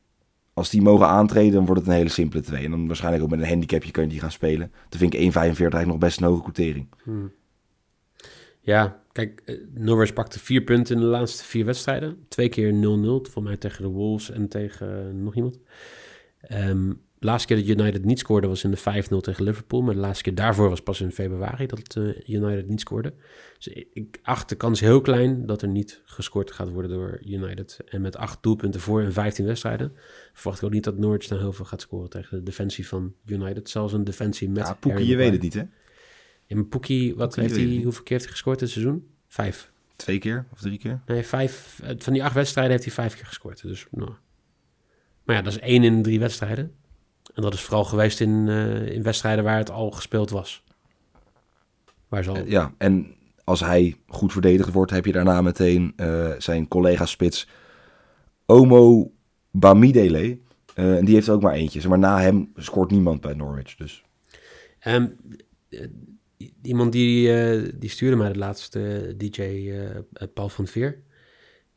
als 0.55 0.71
die 0.71 0.83
mogen 0.83 1.07
aantreden, 1.07 1.53
dan 1.53 1.67
wordt 1.67 1.81
het 1.81 1.91
een 1.91 1.97
hele 1.97 2.09
simpele 2.09 2.43
2. 2.43 2.65
En 2.65 2.71
dan 2.71 2.87
waarschijnlijk 2.87 3.25
ook 3.25 3.31
met 3.31 3.41
een 3.41 3.49
handicapje 3.49 3.91
kun 3.91 4.03
je 4.03 4.09
die 4.09 4.21
gaan 4.21 4.31
spelen. 4.31 4.73
Dan 4.89 4.99
vind 4.99 5.15
ik 5.15 5.21
1,45 5.21 5.35
eigenlijk 5.35 5.87
nog 5.87 5.99
best 5.99 6.21
een 6.21 6.27
hoge 6.27 6.43
quotering. 6.43 6.89
Hmm. 7.03 7.33
Ja, 8.61 9.03
kijk, 9.13 9.43
eh, 9.45 9.57
Norwich 9.75 10.13
pakte 10.13 10.39
vier 10.39 10.63
punten 10.63 10.95
in 10.95 11.01
de 11.01 11.07
laatste 11.07 11.45
vier 11.45 11.65
wedstrijden. 11.65 12.25
Twee 12.29 12.49
keer 12.49 12.73
0-0, 12.73 13.31
voor 13.31 13.43
mij 13.43 13.57
tegen 13.57 13.83
de 13.83 13.89
Wolves 13.89 14.31
en 14.31 14.49
tegen 14.49 15.09
eh, 15.09 15.15
nog 15.15 15.35
iemand. 15.35 15.59
Um, 16.51 17.01
de 17.23 17.29
laatste 17.29 17.55
keer 17.55 17.67
dat 17.67 17.79
United 17.79 18.05
niet 18.05 18.19
scoorde 18.19 18.47
was 18.47 18.65
in 18.65 18.71
de 18.71 19.05
5-0 19.13 19.17
tegen 19.21 19.45
Liverpool. 19.45 19.83
Maar 19.83 19.95
de 19.95 20.01
laatste 20.01 20.23
keer 20.23 20.35
daarvoor 20.35 20.69
was 20.69 20.83
pas 20.83 21.01
in 21.01 21.13
februari 21.13 21.67
dat 21.67 21.97
uh, 21.97 22.29
United 22.29 22.69
niet 22.69 22.81
scoorde. 22.81 23.15
Dus 23.59 23.69
ik 23.93 24.19
acht 24.23 24.49
de 24.49 24.55
kans 24.55 24.81
heel 24.81 25.01
klein 25.01 25.47
dat 25.47 25.63
er 25.63 25.69
niet 25.69 26.03
gescoord 26.05 26.53
gaat 26.53 26.71
worden 26.71 26.91
door 26.91 27.21
United. 27.25 27.79
En 27.89 28.01
met 28.01 28.17
acht 28.17 28.43
doelpunten 28.43 28.81
voor 28.81 29.03
in 29.03 29.13
15 29.13 29.47
wedstrijden 29.47 29.93
verwacht 30.33 30.59
ik 30.59 30.65
ook 30.65 30.73
niet 30.73 30.85
dat 30.85 30.99
Norwich 30.99 31.27
dan 31.27 31.39
heel 31.39 31.53
veel 31.53 31.65
gaat 31.65 31.81
scoren 31.81 32.11
tegen 32.11 32.37
de 32.37 32.43
defensie 32.43 32.89
van 32.89 33.15
United. 33.27 33.71
Zelfs 33.71 33.93
een 33.93 34.05
defensie 34.05 34.51
met... 34.51 34.67
Ja, 34.67 34.75
Poekie, 34.75 35.07
je 35.07 35.17
weet 35.17 35.33
het 35.33 35.43
niet 35.43 35.55
hè? 35.55 35.63
In 36.47 36.69
Poekie, 36.69 37.15
wat 37.15 37.35
heeft 37.35 37.57
hij, 37.57 37.65
hoeveel 37.65 38.03
keer 38.03 38.13
heeft 38.13 38.25
hij 38.25 38.33
gescoord 38.33 38.59
dit 38.59 38.71
seizoen? 38.71 39.07
Vijf. 39.29 39.73
Twee 39.97 40.19
keer 40.19 40.47
of 40.53 40.61
drie 40.61 40.79
keer? 40.79 41.03
Nee, 41.07 41.23
vijf. 41.23 41.81
Van 41.97 42.13
die 42.13 42.25
acht 42.25 42.35
wedstrijden 42.35 42.73
heeft 42.73 42.85
hij 42.85 42.95
vijf 42.95 43.15
keer 43.15 43.27
gescoord. 43.27 43.63
Dus, 43.63 43.87
nou. 43.91 44.13
Maar 45.25 45.37
ja, 45.37 45.43
dat 45.43 45.53
is 45.53 45.59
één 45.59 45.85
in 45.85 46.03
drie 46.03 46.19
wedstrijden. 46.19 46.75
En 47.35 47.43
dat 47.43 47.55
is 47.55 47.61
vooral 47.61 47.85
geweest 47.85 48.21
in, 48.21 48.47
uh, 48.47 48.87
in 48.87 49.03
wedstrijden 49.03 49.45
waar 49.45 49.59
het 49.59 49.71
al 49.71 49.91
gespeeld 49.91 50.31
was. 50.31 50.65
Waar 52.09 52.25
zal... 52.25 52.47
Ja, 52.47 52.75
en 52.79 53.15
als 53.45 53.61
hij 53.61 53.97
goed 54.09 54.33
verdedigd 54.33 54.73
wordt, 54.73 54.91
heb 54.91 55.05
je 55.05 55.13
daarna 55.13 55.43
meteen 55.43 55.93
uh, 55.97 56.31
zijn 56.39 56.69
collega-spits 56.69 57.49
Omo 58.47 59.13
Bamidele. 59.51 60.39
Uh, 60.75 60.97
en 60.99 61.05
die 61.05 61.15
heeft 61.15 61.29
ook 61.29 61.43
maar 61.43 61.55
eentje. 61.55 61.89
Maar 61.89 61.99
na 61.99 62.21
hem 62.21 62.53
scoort 62.57 62.91
niemand 62.91 63.21
bij 63.21 63.35
Norwich. 63.35 63.75
Dus. 63.75 64.03
Um, 64.87 65.17
iemand 66.63 66.93
die, 66.93 67.79
die 67.79 67.91
stuurde 67.91 68.17
mij 68.17 68.33
de 68.33 68.39
laatste 68.39 69.15
DJ, 69.17 69.73
Paul 70.35 70.49
van 70.49 70.67
Veer. 70.67 71.03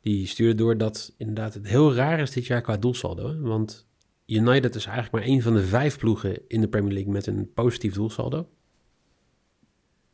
Die 0.01 0.27
stuurde 0.27 0.55
door 0.55 0.77
dat 0.77 1.13
inderdaad 1.17 1.53
het 1.53 1.67
heel 1.67 1.93
raar 1.93 2.19
is 2.19 2.31
dit 2.31 2.45
jaar 2.45 2.61
qua 2.61 2.77
doelsaldo. 2.77 3.39
Want 3.39 3.87
United 4.25 4.75
is 4.75 4.85
eigenlijk 4.85 5.15
maar 5.15 5.33
één 5.33 5.41
van 5.41 5.53
de 5.53 5.65
vijf 5.65 5.97
ploegen 5.97 6.41
in 6.47 6.61
de 6.61 6.67
Premier 6.67 6.93
League 6.93 7.11
met 7.11 7.27
een 7.27 7.53
positief 7.53 7.93
doelsaldo. 7.93 8.49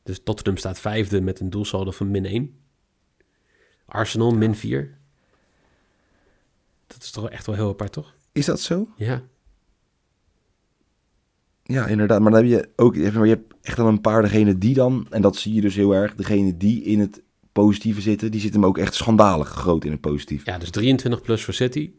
Dus 0.03 0.23
Tottenham 0.23 0.57
staat 0.57 0.79
vijfde 0.79 1.21
met 1.21 1.39
een 1.39 1.49
doelsaldo 1.49 1.91
van 1.91 2.11
min 2.11 2.25
1. 2.25 2.59
Arsenal 3.85 4.31
min 4.31 4.55
4. 4.55 4.97
Dat 6.87 7.03
is 7.03 7.11
toch 7.11 7.29
echt 7.29 7.45
wel 7.45 7.55
heel 7.55 7.69
apart, 7.69 7.91
toch? 7.91 8.15
Is 8.31 8.45
dat 8.45 8.59
zo? 8.59 8.87
Ja. 8.95 9.23
Ja, 11.63 11.87
inderdaad. 11.87 12.21
Maar 12.21 12.31
dan 12.31 12.41
heb 12.41 12.49
je 12.49 12.69
ook 12.75 12.95
je 12.95 13.01
hebt 13.11 13.53
echt 13.61 13.77
dan 13.77 13.87
een 13.87 14.01
paar 14.01 14.21
degenen 14.21 14.59
die 14.59 14.73
dan, 14.73 15.07
en 15.09 15.21
dat 15.21 15.35
zie 15.35 15.53
je 15.53 15.61
dus 15.61 15.75
heel 15.75 15.95
erg, 15.95 16.15
degene 16.15 16.57
die 16.57 16.83
in 16.83 16.99
het 16.99 17.21
positieve 17.51 18.01
zitten, 18.01 18.31
die 18.31 18.41
zitten 18.41 18.59
hem 18.59 18.69
ook 18.69 18.77
echt 18.77 18.93
schandalig 18.93 19.47
groot 19.47 19.85
in 19.85 19.91
het 19.91 20.01
positief. 20.01 20.45
Ja, 20.45 20.57
dus 20.57 20.69
23 20.69 21.21
plus 21.21 21.43
voor 21.43 21.53
City, 21.53 21.91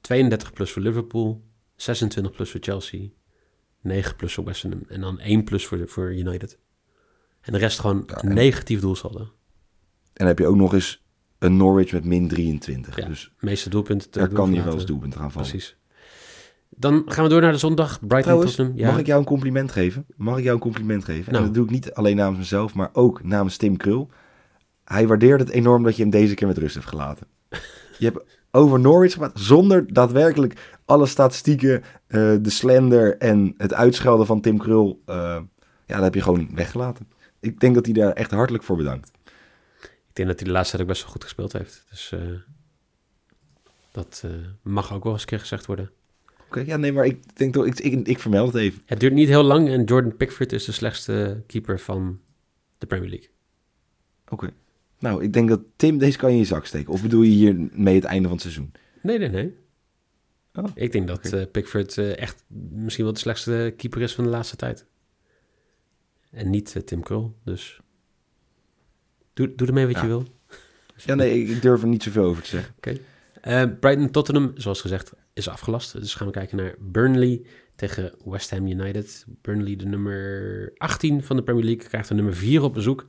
32 0.00 0.52
plus 0.52 0.72
voor 0.72 0.82
Liverpool, 0.82 1.42
26 1.76 2.32
plus 2.32 2.50
voor 2.50 2.60
Chelsea, 2.62 3.08
9 3.80 4.16
plus 4.16 4.34
voor 4.34 4.44
West 4.44 4.62
Ham 4.62 4.82
en 4.88 5.00
dan 5.00 5.20
1 5.20 5.44
plus 5.44 5.66
voor, 5.66 5.88
voor 5.88 6.14
United. 6.14 6.58
En 7.40 7.52
de 7.52 7.58
rest 7.58 7.80
gewoon 7.80 8.02
ja, 8.06 8.24
een 8.24 8.34
negatief 8.34 8.80
doelsaldo. 8.80 9.20
En 9.20 9.28
dan 10.12 10.26
heb 10.26 10.38
je 10.38 10.46
ook 10.46 10.56
nog 10.56 10.74
eens 10.74 11.04
een 11.38 11.56
Norwich 11.56 11.92
met 11.92 12.04
min 12.04 12.28
23. 12.28 12.96
Ja, 12.96 13.06
dus 13.06 13.32
meeste 13.40 13.68
doelpunten. 13.68 14.10
Daar 14.10 14.28
kan 14.28 14.52
je 14.52 14.62
wel 14.62 14.74
eens 14.74 14.86
doelpunten 14.86 15.20
gaan 15.20 15.32
vallen. 15.32 15.48
Precies. 15.48 15.76
Dan 16.68 17.02
gaan 17.06 17.24
we 17.24 17.30
door 17.30 17.40
naar 17.40 17.52
de 17.52 17.58
zondag. 17.58 17.98
Brighton 17.98 18.20
Trouwens, 18.22 18.54
Tottenham. 18.54 18.80
Ja. 18.80 18.90
Mag 18.90 18.98
ik 18.98 19.06
jou 19.06 19.20
een 19.20 19.26
compliment 19.26 19.72
geven? 19.72 20.06
Mag 20.16 20.38
ik 20.38 20.42
jou 20.42 20.54
een 20.54 20.62
compliment 20.62 21.04
geven? 21.04 21.32
Nou. 21.32 21.36
En 21.36 21.44
dat 21.44 21.54
doe 21.54 21.64
ik 21.64 21.70
niet 21.70 21.92
alleen 21.92 22.16
namens 22.16 22.38
mezelf, 22.38 22.74
maar 22.74 22.90
ook 22.92 23.22
namens 23.22 23.56
Tim 23.56 23.76
Krul. 23.76 24.10
Hij 24.84 25.06
waardeert 25.06 25.40
het 25.40 25.48
enorm 25.48 25.82
dat 25.82 25.96
je 25.96 26.02
hem 26.02 26.10
deze 26.10 26.34
keer 26.34 26.46
met 26.46 26.58
rust 26.58 26.74
hebt 26.74 26.86
gelaten. 26.86 27.26
Je 27.98 28.04
hebt 28.04 28.18
over 28.56 28.80
Norwich 28.80 29.12
gemaakt 29.12 29.40
zonder 29.40 29.92
daadwerkelijk 29.92 30.76
alle 30.84 31.06
statistieken, 31.06 31.82
uh, 32.08 32.36
de 32.40 32.50
slender 32.50 33.16
en 33.16 33.54
het 33.56 33.74
uitschelden 33.74 34.26
van 34.26 34.40
Tim 34.40 34.58
Krul. 34.58 35.02
Uh, 35.06 35.14
ja, 35.86 35.94
dat 35.94 36.02
heb 36.02 36.14
je 36.14 36.22
gewoon 36.22 36.48
weggelaten. 36.54 37.08
Ik 37.40 37.60
denk 37.60 37.74
dat 37.74 37.84
hij 37.84 37.94
daar 37.94 38.12
echt 38.12 38.30
hartelijk 38.30 38.64
voor 38.64 38.76
bedankt. 38.76 39.10
Ik 39.82 40.12
denk 40.12 40.28
dat 40.28 40.36
hij 40.38 40.46
de 40.46 40.52
laatste 40.52 40.76
tijd 40.76 40.82
ook 40.82 40.94
best 40.94 41.02
wel 41.02 41.12
goed 41.12 41.24
gespeeld 41.24 41.52
heeft. 41.52 41.84
Dus 41.90 42.12
uh, 42.14 42.20
dat 43.92 44.24
mag 44.62 44.94
ook 44.94 45.04
wel 45.04 45.12
eens 45.12 45.22
een 45.22 45.28
keer 45.28 45.40
gezegd 45.40 45.66
worden. 45.66 45.90
Oké, 46.46 46.60
ja, 46.60 46.76
nee, 46.76 46.92
maar 46.92 47.04
ik 47.04 47.36
denk 47.36 47.52
toch, 47.52 47.66
ik, 47.66 47.78
ik, 47.78 48.06
ik 48.06 48.18
vermeld 48.18 48.52
het 48.52 48.62
even. 48.62 48.82
Het 48.86 49.00
duurt 49.00 49.12
niet 49.12 49.28
heel 49.28 49.42
lang 49.42 49.68
en 49.68 49.84
Jordan 49.84 50.16
Pickford 50.16 50.52
is 50.52 50.64
de 50.64 50.72
slechtste 50.72 51.42
keeper 51.46 51.80
van 51.80 52.20
de 52.78 52.86
Premier 52.86 53.10
League. 53.10 53.30
Oké. 54.28 54.52
Nou, 55.06 55.22
ik 55.22 55.32
denk 55.32 55.48
dat 55.48 55.60
Tim, 55.76 55.98
deze 55.98 56.18
kan 56.18 56.28
je 56.28 56.34
in 56.34 56.40
je 56.40 56.46
zak 56.46 56.66
steken. 56.66 56.92
Of 56.92 57.02
bedoel 57.02 57.22
je 57.22 57.30
hier 57.30 57.68
mee 57.72 57.94
het 57.94 58.04
einde 58.04 58.28
van 58.28 58.32
het 58.32 58.40
seizoen? 58.40 58.72
Nee, 59.02 59.18
nee, 59.18 59.28
nee. 59.28 59.56
Oh, 60.54 60.64
ik 60.74 60.92
denk 60.92 61.06
dat 61.06 61.26
okay. 61.26 61.40
uh, 61.40 61.46
Pickford 61.50 61.96
uh, 61.96 62.18
echt 62.18 62.44
misschien 62.48 63.04
wel 63.04 63.12
de 63.12 63.18
slechtste 63.18 63.74
keeper 63.76 64.00
is 64.00 64.14
van 64.14 64.24
de 64.24 64.30
laatste 64.30 64.56
tijd. 64.56 64.86
En 66.30 66.50
niet 66.50 66.74
uh, 66.76 66.82
Tim 66.82 67.02
Krul, 67.02 67.36
dus 67.44 67.80
doe, 69.32 69.54
doe 69.54 69.66
ermee 69.66 69.86
wat 69.86 69.94
ja. 69.94 70.02
je 70.02 70.06
wil. 70.06 70.24
Ja, 70.96 71.14
nee, 71.14 71.44
ik 71.44 71.62
durf 71.62 71.82
er 71.82 71.88
niet 71.88 72.02
zoveel 72.02 72.24
over 72.24 72.42
te 72.42 72.48
zeggen. 72.48 72.74
Oké. 72.76 72.98
Okay. 73.40 73.68
Brighton 73.68 74.10
Tottenham, 74.10 74.52
zoals 74.54 74.80
gezegd, 74.80 75.12
is 75.32 75.48
afgelast. 75.48 75.92
Dus 75.92 76.14
gaan 76.14 76.26
we 76.26 76.32
kijken 76.32 76.56
naar 76.56 76.74
Burnley 76.78 77.42
tegen 77.74 78.14
West 78.24 78.50
Ham 78.50 78.66
United. 78.66 79.24
Burnley, 79.42 79.76
de 79.76 79.86
nummer 79.86 80.72
18 80.76 81.22
van 81.22 81.36
de 81.36 81.42
Premier 81.42 81.64
League, 81.64 81.88
krijgt 81.88 82.08
de 82.08 82.14
nummer 82.14 82.34
4 82.34 82.62
op 82.62 82.74
bezoek. 82.74 83.06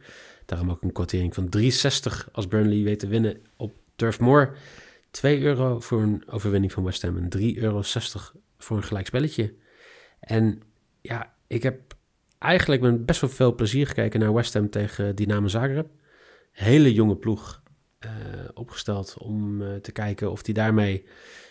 Daarom 0.47 0.71
ook 0.71 0.81
een 0.81 0.91
kwartering 0.91 1.33
van 1.33 1.49
3,60 1.57 2.31
als 2.31 2.47
Burnley 2.47 2.83
weet 2.83 2.99
te 2.99 3.07
winnen 3.07 3.37
op 3.55 3.75
Turf 3.95 4.19
Moor. 4.19 4.57
2 5.11 5.41
euro 5.41 5.79
voor 5.79 6.01
een 6.01 6.23
overwinning 6.29 6.71
van 6.71 6.83
West 6.83 7.01
Ham 7.01 7.17
en 7.17 7.29
3,60 7.37 7.41
euro 7.55 7.81
voor 8.57 8.77
een 8.77 8.83
gelijkspelletje. 8.83 9.53
En 10.19 10.61
ja, 11.01 11.33
ik 11.47 11.63
heb 11.63 11.95
eigenlijk 12.39 12.81
met 12.81 13.05
best 13.05 13.21
wel 13.21 13.29
veel 13.29 13.55
plezier 13.55 13.87
gekeken 13.87 14.19
naar 14.19 14.33
West 14.33 14.53
Ham 14.53 14.69
tegen 14.69 15.15
Dynamo 15.15 15.47
Zagreb. 15.47 15.87
Hele 16.51 16.93
jonge 16.93 17.15
ploeg 17.15 17.61
uh, 18.05 18.11
opgesteld 18.53 19.17
om 19.17 19.61
uh, 19.61 19.75
te 19.75 19.91
kijken 19.91 20.31
of 20.31 20.45
hij 20.45 20.53
daarmee 20.53 21.05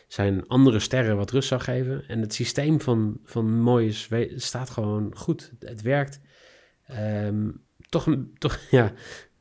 zijn 0.09 0.49
andere 0.49 0.79
sterren 0.79 1.17
wat 1.17 1.31
rust 1.31 1.49
zou 1.49 1.61
geven. 1.61 2.09
En 2.09 2.21
het 2.21 2.35
systeem 2.35 2.81
van, 2.81 3.21
van 3.25 3.61
Moyes 3.61 4.09
staat 4.37 4.71
gewoon 4.71 5.17
goed. 5.17 5.53
Het 5.59 5.83
werkt. 5.83 6.21
Um, 6.91 7.66
toch, 7.99 8.17
toch, 8.39 8.59
ja, 8.71 8.93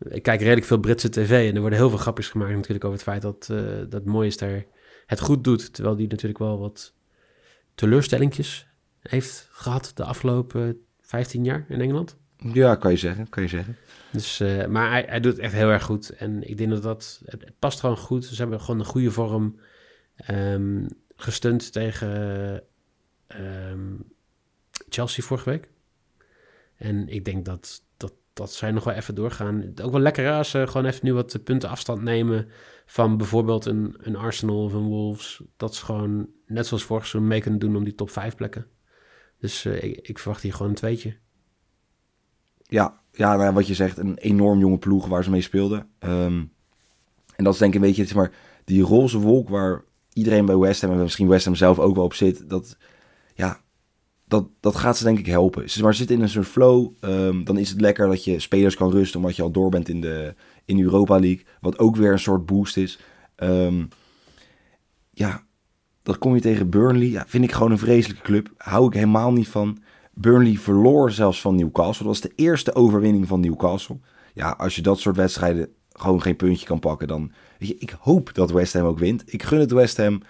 ik 0.09 0.23
kijk 0.23 0.39
redelijk 0.39 0.65
veel 0.65 0.79
Britse 0.79 1.09
tv 1.09 1.49
en 1.49 1.55
er 1.55 1.61
worden 1.61 1.79
heel 1.79 1.89
veel 1.89 1.97
grapjes 1.97 2.29
gemaakt 2.29 2.55
natuurlijk 2.55 2.85
over 2.85 2.97
het 2.97 3.07
feit 3.07 3.21
dat, 3.21 3.47
uh, 3.51 3.89
dat 3.89 4.05
Moyes 4.05 4.37
daar 4.37 4.65
het 5.05 5.19
goed 5.19 5.43
doet. 5.43 5.73
Terwijl 5.73 5.95
die 5.95 6.07
natuurlijk 6.07 6.39
wel 6.39 6.59
wat 6.59 6.93
teleurstellingjes 7.75 8.67
heeft 8.99 9.47
gehad 9.51 9.91
de 9.95 10.03
afgelopen 10.03 10.85
15 11.01 11.43
jaar 11.43 11.65
in 11.69 11.81
Engeland. 11.81 12.17
Ja, 12.37 12.75
kan 12.75 12.91
je 12.91 12.97
zeggen, 12.97 13.29
kan 13.29 13.43
je 13.43 13.49
zeggen. 13.49 13.77
Dus, 14.11 14.41
uh, 14.41 14.65
maar 14.65 14.89
hij, 14.89 15.05
hij 15.07 15.19
doet 15.19 15.31
het 15.31 15.41
echt 15.41 15.53
heel 15.53 15.69
erg 15.69 15.83
goed. 15.83 16.09
En 16.09 16.49
ik 16.49 16.57
denk 16.57 16.69
dat 16.69 16.83
dat, 16.83 17.21
het, 17.25 17.51
past 17.59 17.79
gewoon 17.79 17.97
goed. 17.97 18.25
Ze 18.25 18.35
hebben 18.35 18.61
gewoon 18.61 18.79
een 18.79 18.85
goede 18.85 19.11
vorm 19.11 19.59
um, 20.29 20.87
gestund 21.15 21.71
tegen 21.71 22.63
um, 23.27 24.03
Chelsea 24.89 25.23
vorige 25.23 25.49
week. 25.49 25.69
En 26.77 27.07
ik 27.07 27.25
denk 27.25 27.45
dat, 27.45 27.83
dat, 27.97 28.13
dat 28.35 28.53
zij 28.53 28.71
nog 28.71 28.83
wel 28.83 28.93
even 28.93 29.15
doorgaan. 29.15 29.71
Ook 29.81 29.91
wel 29.91 30.01
lekker 30.01 30.31
als 30.31 30.49
ze 30.49 30.67
gewoon 30.67 30.85
even 30.85 31.05
nu 31.05 31.13
wat 31.13 31.43
punten 31.43 31.69
afstand 31.69 32.01
nemen 32.01 32.47
van 32.85 33.17
bijvoorbeeld 33.17 33.65
een, 33.65 33.95
een 33.97 34.15
Arsenal 34.15 34.63
of 34.63 34.73
een 34.73 34.87
Wolves. 34.87 35.41
Dat 35.57 35.75
ze 35.75 35.85
gewoon 35.85 36.27
net 36.45 36.67
zoals 36.67 36.83
vorig 36.83 37.05
seizoen 37.05 37.29
mee 37.29 37.41
kunnen 37.41 37.59
doen 37.59 37.75
om 37.75 37.83
die 37.83 37.95
top 37.95 38.09
5 38.09 38.35
plekken. 38.35 38.67
Dus 39.39 39.65
uh, 39.65 39.83
ik, 39.83 40.19
verwacht 40.19 40.41
hier 40.41 40.53
gewoon 40.53 40.69
een 40.69 40.77
tweetje. 40.77 41.17
Ja, 42.63 42.99
ja 43.11 43.35
nou, 43.35 43.53
wat 43.53 43.67
je 43.67 43.73
zegt, 43.73 43.97
een 43.97 44.17
enorm 44.17 44.59
jonge 44.59 44.77
ploeg 44.77 45.07
waar 45.07 45.23
ze 45.23 45.29
mee 45.29 45.41
speelden. 45.41 45.89
Um, 45.99 46.53
en 47.35 47.43
dat 47.43 47.53
is 47.53 47.59
denk 47.59 47.73
ik 47.73 47.81
een 47.81 47.87
beetje, 47.87 48.05
zeg 48.05 48.15
maar, 48.15 48.31
die 48.63 48.81
roze 48.81 49.19
wolk 49.19 49.49
waar 49.49 49.83
iedereen 50.13 50.45
bij 50.45 50.57
West 50.57 50.81
Ham 50.81 50.91
en 50.91 50.97
misschien 50.97 51.27
West 51.27 51.45
Ham 51.45 51.55
zelf 51.55 51.79
ook 51.79 51.95
wel 51.95 52.03
op 52.03 52.13
zit. 52.13 52.49
Dat, 52.49 52.77
ja, 53.33 53.59
dat, 54.27 54.47
dat 54.59 54.75
gaat 54.75 54.97
ze 54.97 55.03
denk 55.03 55.19
ik 55.19 55.25
helpen. 55.25 55.69
Ze 55.69 55.83
maar 55.83 55.93
zitten 55.93 56.15
in 56.15 56.21
een 56.21 56.29
soort 56.29 56.47
flow. 56.47 56.91
Um, 57.01 57.43
dan 57.43 57.57
is 57.57 57.69
het 57.69 57.81
lekker 57.81 58.07
dat 58.07 58.23
je 58.23 58.39
spelers 58.39 58.75
kan 58.75 58.91
rusten 58.91 59.19
omdat 59.19 59.35
je 59.35 59.41
al 59.41 59.51
door 59.51 59.69
bent 59.69 59.89
in 59.89 60.01
de 60.01 60.33
in 60.65 60.81
Europa 60.81 61.19
League. 61.19 61.45
Wat 61.61 61.79
ook 61.79 61.95
weer 61.95 62.11
een 62.11 62.19
soort 62.19 62.45
boost 62.45 62.77
is. 62.77 62.99
Um, 63.37 63.87
ja, 65.11 65.43
dat 66.03 66.17
kom 66.17 66.35
je 66.35 66.41
tegen 66.41 66.69
Burnley. 66.69 67.07
Ja, 67.07 67.23
vind 67.27 67.43
ik 67.43 67.51
gewoon 67.51 67.71
een 67.71 67.77
vreselijke 67.77 68.23
club. 68.23 68.49
Hou 68.57 68.87
ik 68.87 68.93
helemaal 68.93 69.31
niet 69.31 69.47
van. 69.47 69.77
Burnley 70.13 70.55
verloor 70.55 71.11
zelfs 71.11 71.41
van 71.41 71.55
Newcastle. 71.55 72.05
Dat 72.05 72.19
was 72.19 72.29
de 72.29 72.43
eerste 72.43 72.75
overwinning 72.75 73.27
van 73.27 73.39
Newcastle. 73.39 73.99
Ja, 74.33 74.49
als 74.49 74.75
je 74.75 74.81
dat 74.81 74.99
soort 74.99 75.15
wedstrijden 75.15 75.69
gewoon 75.91 76.21
geen 76.21 76.35
puntje 76.35 76.65
kan 76.65 76.79
pakken, 76.79 77.07
dan... 77.07 77.31
Weet 77.59 77.69
je, 77.69 77.77
ik 77.77 77.95
hoop 77.99 78.33
dat 78.33 78.51
West 78.51 78.73
Ham 78.73 78.85
ook 78.85 78.99
wint. 78.99 79.33
Ik 79.33 79.43
gun 79.43 79.59
het 79.59 79.71
West 79.71 79.97
Ham 79.97 80.21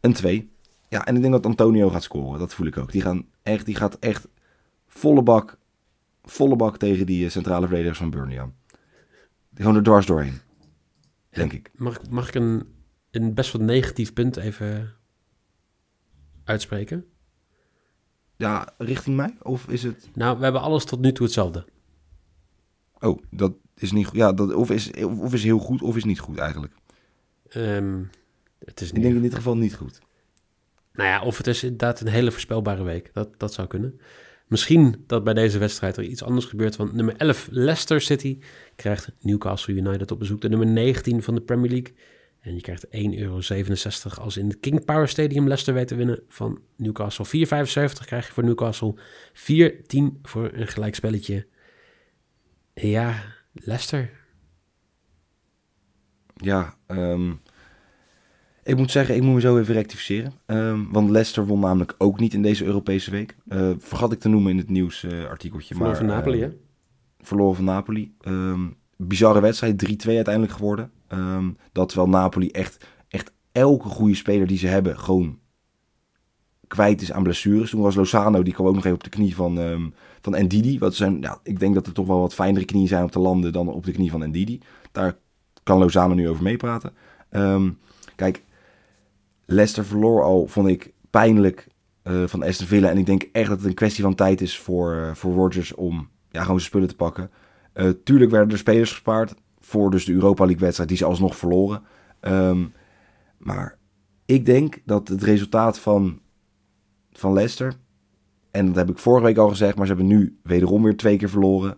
een 0.00 0.12
2. 0.12 0.50
Ja, 0.88 1.06
en 1.06 1.14
ik 1.16 1.20
denk 1.20 1.32
dat 1.32 1.46
Antonio 1.46 1.88
gaat 1.90 2.02
scoren. 2.02 2.38
Dat 2.38 2.54
voel 2.54 2.66
ik 2.66 2.76
ook. 2.76 2.92
Die, 2.92 3.00
gaan 3.02 3.26
echt, 3.42 3.66
die 3.66 3.74
gaat 3.74 3.98
echt 3.98 4.28
volle 4.86 5.22
bak, 5.22 5.58
volle 6.22 6.56
bak 6.56 6.76
tegen 6.78 7.06
die 7.06 7.24
eh, 7.24 7.30
centrale 7.30 7.66
verdedigers 7.66 7.98
van 7.98 8.10
Burnley 8.10 8.40
aan. 8.40 8.54
Die 9.50 9.60
gewoon 9.64 9.76
er 9.76 9.82
dwars 9.82 10.06
doorheen. 10.06 10.38
Denk 11.30 11.52
ik. 11.52 11.70
Mag, 11.74 11.98
ik- 12.00 12.10
mag 12.10 12.28
ik 12.28 12.34
een, 12.34 12.74
een 13.10 13.34
best 13.34 13.52
wel 13.52 13.62
negatief 13.62 14.12
punt 14.12 14.36
even 14.36 14.94
uitspreken? 16.44 17.04
Ja, 18.36 18.68
richting 18.78 19.16
mij? 19.16 19.36
Of 19.42 19.68
is 19.68 19.82
het... 19.82 20.08
Nou, 20.14 20.36
we 20.38 20.42
hebben 20.44 20.60
alles 20.62 20.84
tot 20.84 21.00
nu 21.00 21.12
toe 21.12 21.24
hetzelfde. 21.26 21.64
Oh, 23.00 23.22
dat 23.30 23.52
is 23.74 23.92
niet 23.92 24.06
goed. 24.06 24.16
Ja, 24.16 24.32
dat, 24.32 24.54
of, 24.54 24.70
is, 24.70 24.90
of 25.04 25.32
is 25.34 25.42
heel 25.42 25.58
goed 25.58 25.82
of 25.82 25.96
is 25.96 26.04
niet 26.04 26.18
goed 26.20 26.38
eigenlijk. 26.38 26.72
Ehm, 27.48 28.02
het 28.58 28.80
is 28.80 28.88
Ik 28.88 28.94
niet... 28.94 29.02
denk 29.02 29.14
in 29.14 29.22
dit 29.22 29.34
geval 29.34 29.56
niet 29.56 29.74
goed. 29.74 30.00
Nou 30.96 31.08
ja, 31.08 31.22
of 31.22 31.36
het 31.36 31.46
is 31.46 31.62
inderdaad 31.62 32.00
een 32.00 32.08
hele 32.08 32.30
voorspelbare 32.30 32.82
week. 32.82 33.10
Dat, 33.12 33.38
dat 33.38 33.52
zou 33.52 33.68
kunnen. 33.68 34.00
Misschien 34.46 35.04
dat 35.06 35.24
bij 35.24 35.34
deze 35.34 35.58
wedstrijd 35.58 35.96
er 35.96 36.04
iets 36.04 36.22
anders 36.22 36.46
gebeurt. 36.46 36.76
Want 36.76 36.92
nummer 36.92 37.16
11, 37.16 37.48
Leicester 37.50 38.00
City, 38.00 38.38
krijgt 38.76 39.12
Newcastle 39.20 39.74
United 39.74 40.10
op 40.10 40.18
bezoek. 40.18 40.40
De 40.40 40.48
nummer 40.48 40.66
19 40.66 41.22
van 41.22 41.34
de 41.34 41.40
Premier 41.40 41.70
League. 41.70 41.94
En 42.40 42.54
je 42.54 42.60
krijgt 42.60 42.86
1,67 42.86 42.90
euro 43.18 43.40
als 44.20 44.36
in 44.36 44.48
het 44.48 44.60
King 44.60 44.84
Power 44.84 45.08
Stadium 45.08 45.44
Leicester 45.44 45.74
weet 45.74 45.88
te 45.88 45.94
winnen 45.94 46.22
van 46.28 46.60
Newcastle. 46.76 47.46
4,75 47.46 48.04
krijg 48.04 48.26
je 48.26 48.32
voor 48.32 48.44
Newcastle. 48.44 48.94
4,10 49.32 50.20
voor 50.22 50.50
een 50.52 50.66
gelijkspelletje. 50.68 51.46
Ja, 52.74 53.22
Leicester. 53.52 54.10
Ja, 56.34 56.76
ehm, 56.86 57.32
ik 58.66 58.76
moet 58.76 58.90
zeggen, 58.90 59.14
ik 59.14 59.22
moet 59.22 59.34
me 59.34 59.40
zo 59.40 59.58
even 59.58 59.74
rectificeren. 59.74 60.32
Ehm, 60.46 60.80
want 60.90 61.10
Leicester 61.10 61.46
won 61.46 61.60
namelijk 61.60 61.94
ook 61.98 62.20
niet 62.20 62.34
in 62.34 62.42
deze 62.42 62.64
Europese 62.64 63.10
week. 63.10 63.36
Eh, 63.48 63.70
vergat 63.78 64.12
ik 64.12 64.20
te 64.20 64.28
noemen 64.28 64.50
in 64.50 64.58
het 64.58 64.68
nieuwsartikeltje. 64.68 65.74
Verloren 65.74 65.96
van 65.96 66.06
Napoli, 66.06 66.42
eh, 66.42 66.48
hè? 66.48 66.54
verloren 67.20 67.56
van 67.56 67.64
Napoli. 67.64 68.14
Ehm, 68.20 68.60
bizarre 68.96 69.40
wedstrijd, 69.40 69.78
3-2 69.78 70.14
uiteindelijk 70.14 70.54
geworden. 70.54 70.90
Ehm, 71.08 71.50
dat 71.72 71.94
wel 71.94 72.08
Napoli 72.08 72.50
echt, 72.50 72.86
echt 73.08 73.32
elke 73.52 73.88
goede 73.88 74.14
speler 74.14 74.46
die 74.46 74.58
ze 74.58 74.66
hebben 74.66 74.98
gewoon 74.98 75.38
kwijt 76.66 77.02
is 77.02 77.12
aan 77.12 77.22
blessures. 77.22 77.70
Toen 77.70 77.80
was 77.80 77.94
Lozano, 77.94 78.42
die 78.42 78.52
kwam 78.52 78.66
ook 78.66 78.74
nog 78.74 78.84
even 78.84 78.96
op 78.96 79.04
de 79.04 79.10
knie 79.10 79.34
van, 79.34 79.58
ehm 79.58 79.84
van 80.20 80.44
Ndidi. 80.44 80.78
Wat 80.78 80.94
zijn, 80.94 81.20
ja, 81.20 81.38
ik 81.42 81.58
denk 81.58 81.74
dat 81.74 81.86
er 81.86 81.92
toch 81.92 82.06
wel 82.06 82.20
wat 82.20 82.34
fijnere 82.34 82.64
knieën 82.64 82.88
zijn 82.88 83.04
op 83.04 83.10
te 83.10 83.18
landen 83.18 83.52
dan 83.52 83.68
op 83.68 83.84
de 83.84 83.92
knie 83.92 84.10
van 84.10 84.28
Ndidi. 84.28 84.60
Daar 84.92 85.18
kan 85.62 85.78
Lozano 85.78 86.14
nu 86.14 86.28
over 86.28 86.42
meepraten. 86.42 86.92
Ehm, 87.28 87.70
kijk, 88.16 88.42
Leicester 89.46 89.84
verloor 89.84 90.22
al, 90.22 90.46
vond 90.46 90.68
ik, 90.68 90.92
pijnlijk 91.10 91.68
eh, 92.02 92.22
van 92.26 92.42
Aston 92.42 92.66
Villa. 92.66 92.88
En 92.88 92.98
ik 92.98 93.06
denk 93.06 93.22
echt 93.32 93.48
dat 93.48 93.58
het 93.58 93.66
een 93.66 93.74
kwestie 93.74 94.02
van 94.02 94.14
tijd 94.14 94.40
is 94.40 94.58
voor, 94.58 94.94
eh, 94.94 95.14
voor 95.14 95.34
Rodgers 95.34 95.74
om 95.74 96.08
ja, 96.30 96.40
gewoon 96.40 96.58
zijn 96.58 96.70
spullen 96.70 96.88
te 96.88 96.96
pakken. 96.96 97.30
Eh, 97.72 97.88
tuurlijk 98.04 98.30
werden 98.30 98.50
er 98.50 98.58
spelers 98.58 98.90
gespaard 98.90 99.34
voor 99.58 99.90
dus 99.90 100.04
de 100.04 100.12
Europa 100.12 100.44
League 100.44 100.62
wedstrijd 100.62 100.88
die 100.88 100.98
ze 100.98 101.04
alsnog 101.04 101.36
verloren. 101.36 101.82
Ehm, 102.20 102.64
maar 103.38 103.78
ik 104.24 104.46
denk 104.46 104.78
dat 104.84 105.08
het 105.08 105.22
resultaat 105.22 105.78
van, 105.78 106.20
van 107.12 107.32
Leicester, 107.32 107.74
en 108.50 108.66
dat 108.66 108.76
heb 108.76 108.90
ik 108.90 108.98
vorige 108.98 109.26
week 109.26 109.36
al 109.36 109.48
gezegd, 109.48 109.76
maar 109.76 109.86
ze 109.86 109.94
hebben 109.94 110.16
nu 110.16 110.38
wederom 110.42 110.82
weer 110.82 110.96
twee 110.96 111.16
keer 111.16 111.28
verloren. 111.28 111.76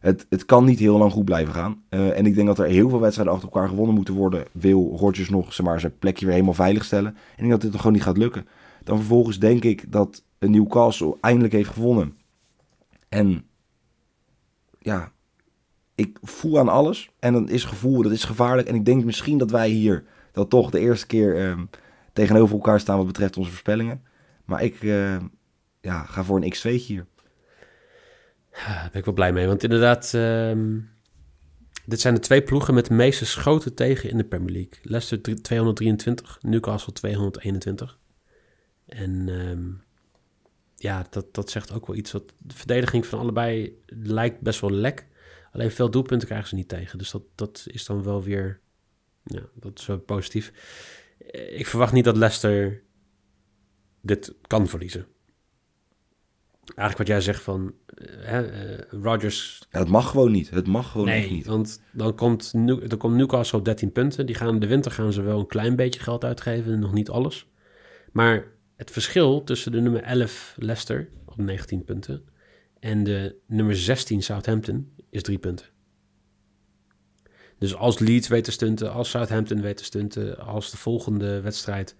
Het, 0.00 0.26
het 0.28 0.44
kan 0.44 0.64
niet 0.64 0.78
heel 0.78 0.98
lang 0.98 1.12
goed 1.12 1.24
blijven 1.24 1.54
gaan. 1.54 1.82
Eh, 1.88 2.18
en 2.18 2.26
ik 2.26 2.34
denk 2.34 2.46
dat 2.46 2.58
er 2.58 2.66
heel 2.66 2.88
veel 2.88 3.00
wedstrijden 3.00 3.34
achter 3.34 3.48
elkaar 3.52 3.68
gewonnen 3.68 3.94
moeten 3.94 4.14
worden. 4.14 4.44
Wil 4.52 4.96
Rodgers 4.96 5.28
nog 5.28 5.52
zeg 5.52 5.66
maar, 5.66 5.80
zijn 5.80 5.98
plekje 5.98 6.24
weer 6.24 6.34
helemaal 6.34 6.54
veilig 6.54 6.84
stellen. 6.84 7.10
En 7.14 7.32
ik 7.32 7.38
denk 7.38 7.50
dat 7.50 7.60
dit 7.60 7.70
nog 7.70 7.80
gewoon 7.80 7.96
niet 7.96 8.06
gaat 8.06 8.16
lukken. 8.16 8.46
Dan 8.84 8.96
vervolgens 8.96 9.38
denk 9.38 9.64
ik 9.64 9.92
dat 9.92 10.22
Newcastle 10.38 11.16
eindelijk 11.20 11.52
heeft 11.52 11.70
gewonnen. 11.70 12.16
En 13.08 13.44
ja, 14.78 15.12
ik 15.94 16.18
voel 16.22 16.58
aan 16.58 16.68
alles. 16.68 17.10
En 17.18 17.32
dat 17.32 17.50
is 17.50 17.64
gevoel, 17.64 18.02
dat 18.02 18.12
is 18.12 18.24
gevaarlijk. 18.24 18.68
En 18.68 18.74
ik 18.74 18.84
denk 18.84 19.04
misschien 19.04 19.38
dat 19.38 19.50
wij 19.50 19.68
hier 19.68 20.04
dat 20.32 20.50
toch 20.50 20.70
de 20.70 20.80
eerste 20.80 21.06
keer 21.06 21.36
ehm, 21.36 21.64
tegenover 22.12 22.54
elkaar 22.54 22.80
staan 22.80 22.96
wat 22.96 23.06
betreft 23.06 23.36
onze 23.36 23.50
voorspellingen. 23.50 24.02
Maar 24.44 24.62
ik 24.62 24.82
eh, 24.82 25.16
ja, 25.80 26.02
ga 26.02 26.24
voor 26.24 26.42
een 26.42 26.54
x2'tje 26.54 26.86
hier. 26.86 27.06
Daar 28.52 28.88
ben 28.92 28.98
ik 29.00 29.04
wel 29.04 29.14
blij 29.14 29.32
mee. 29.32 29.46
Want 29.46 29.62
inderdaad, 29.62 30.14
ehm, 30.14 30.78
dit 31.86 32.00
zijn 32.00 32.14
de 32.14 32.20
twee 32.20 32.42
ploegen 32.42 32.74
met 32.74 32.86
de 32.86 32.94
meeste 32.94 33.26
schoten 33.26 33.74
tegen 33.74 34.10
in 34.10 34.16
de 34.16 34.24
Premier 34.24 34.52
League. 34.52 34.78
Leicester 34.82 35.20
drie- 35.20 35.40
223, 35.40 36.38
Newcastle 36.42 36.92
221. 36.92 37.98
En 38.86 39.28
ehm, 39.28 39.68
ja, 40.76 41.06
dat, 41.10 41.34
dat 41.34 41.50
zegt 41.50 41.72
ook 41.72 41.86
wel 41.86 41.96
iets. 41.96 42.12
Wat 42.12 42.32
de 42.38 42.54
verdediging 42.54 43.06
van 43.06 43.18
allebei 43.18 43.82
lijkt 43.86 44.40
best 44.40 44.60
wel 44.60 44.70
lek. 44.70 45.06
Alleen 45.52 45.70
veel 45.70 45.90
doelpunten 45.90 46.26
krijgen 46.28 46.48
ze 46.48 46.54
niet 46.54 46.68
tegen. 46.68 46.98
Dus 46.98 47.10
dat, 47.10 47.22
dat 47.34 47.64
is 47.66 47.84
dan 47.84 48.02
wel 48.02 48.22
weer 48.22 48.60
ja, 49.24 49.42
dat 49.54 49.78
is 49.78 49.86
wel 49.86 49.98
positief. 49.98 50.52
Eh, 51.30 51.58
Ik 51.58 51.66
verwacht 51.66 51.92
niet 51.92 52.04
dat 52.04 52.16
Leicester 52.16 52.82
dit 54.00 54.34
kan 54.46 54.68
verliezen. 54.68 55.06
Eigenlijk 56.74 56.98
wat 56.98 57.06
jij 57.06 57.20
zegt 57.20 57.42
van 57.42 57.74
hè, 58.20 58.46
eh, 58.46 58.84
Rodgers 59.02 59.62
Ja, 59.70 59.78
het 59.78 59.88
mag 59.88 60.10
gewoon 60.10 60.32
niet. 60.32 60.50
Het 60.50 60.66
mag 60.66 60.90
gewoon 60.90 61.06
Nee, 61.06 61.30
niet. 61.30 61.46
want 61.46 61.82
dan 61.92 62.14
komt, 62.14 62.52
dan 62.88 62.96
komt 62.98 63.16
Newcastle 63.16 63.58
op 63.58 63.64
13 63.64 63.92
punten. 63.92 64.26
Die 64.26 64.34
gaan, 64.34 64.58
de 64.58 64.66
winter 64.66 64.90
gaan 64.90 65.12
ze 65.12 65.22
wel 65.22 65.38
een 65.38 65.46
klein 65.46 65.76
beetje 65.76 66.00
geld 66.00 66.24
uitgeven, 66.24 66.78
nog 66.78 66.92
niet 66.92 67.10
alles. 67.10 67.46
Maar 68.12 68.44
het 68.76 68.90
verschil 68.90 69.44
tussen 69.44 69.72
de 69.72 69.80
nummer 69.80 70.02
11 70.02 70.54
Leicester 70.58 71.08
op 71.26 71.36
19 71.36 71.84
punten 71.84 72.22
en 72.80 73.04
de 73.04 73.36
nummer 73.46 73.76
16 73.76 74.22
Southampton 74.22 74.92
is 75.10 75.22
3 75.22 75.38
punten. 75.38 75.66
Dus 77.58 77.74
als 77.74 77.98
Leeds 77.98 78.28
weet 78.28 78.44
te 78.44 78.50
stunten, 78.50 78.92
als 78.92 79.10
Southampton 79.10 79.60
weet 79.60 79.76
te 79.76 79.84
stunten, 79.84 80.38
als 80.38 80.70
de 80.70 80.76
volgende 80.76 81.40
wedstrijd 81.40 81.96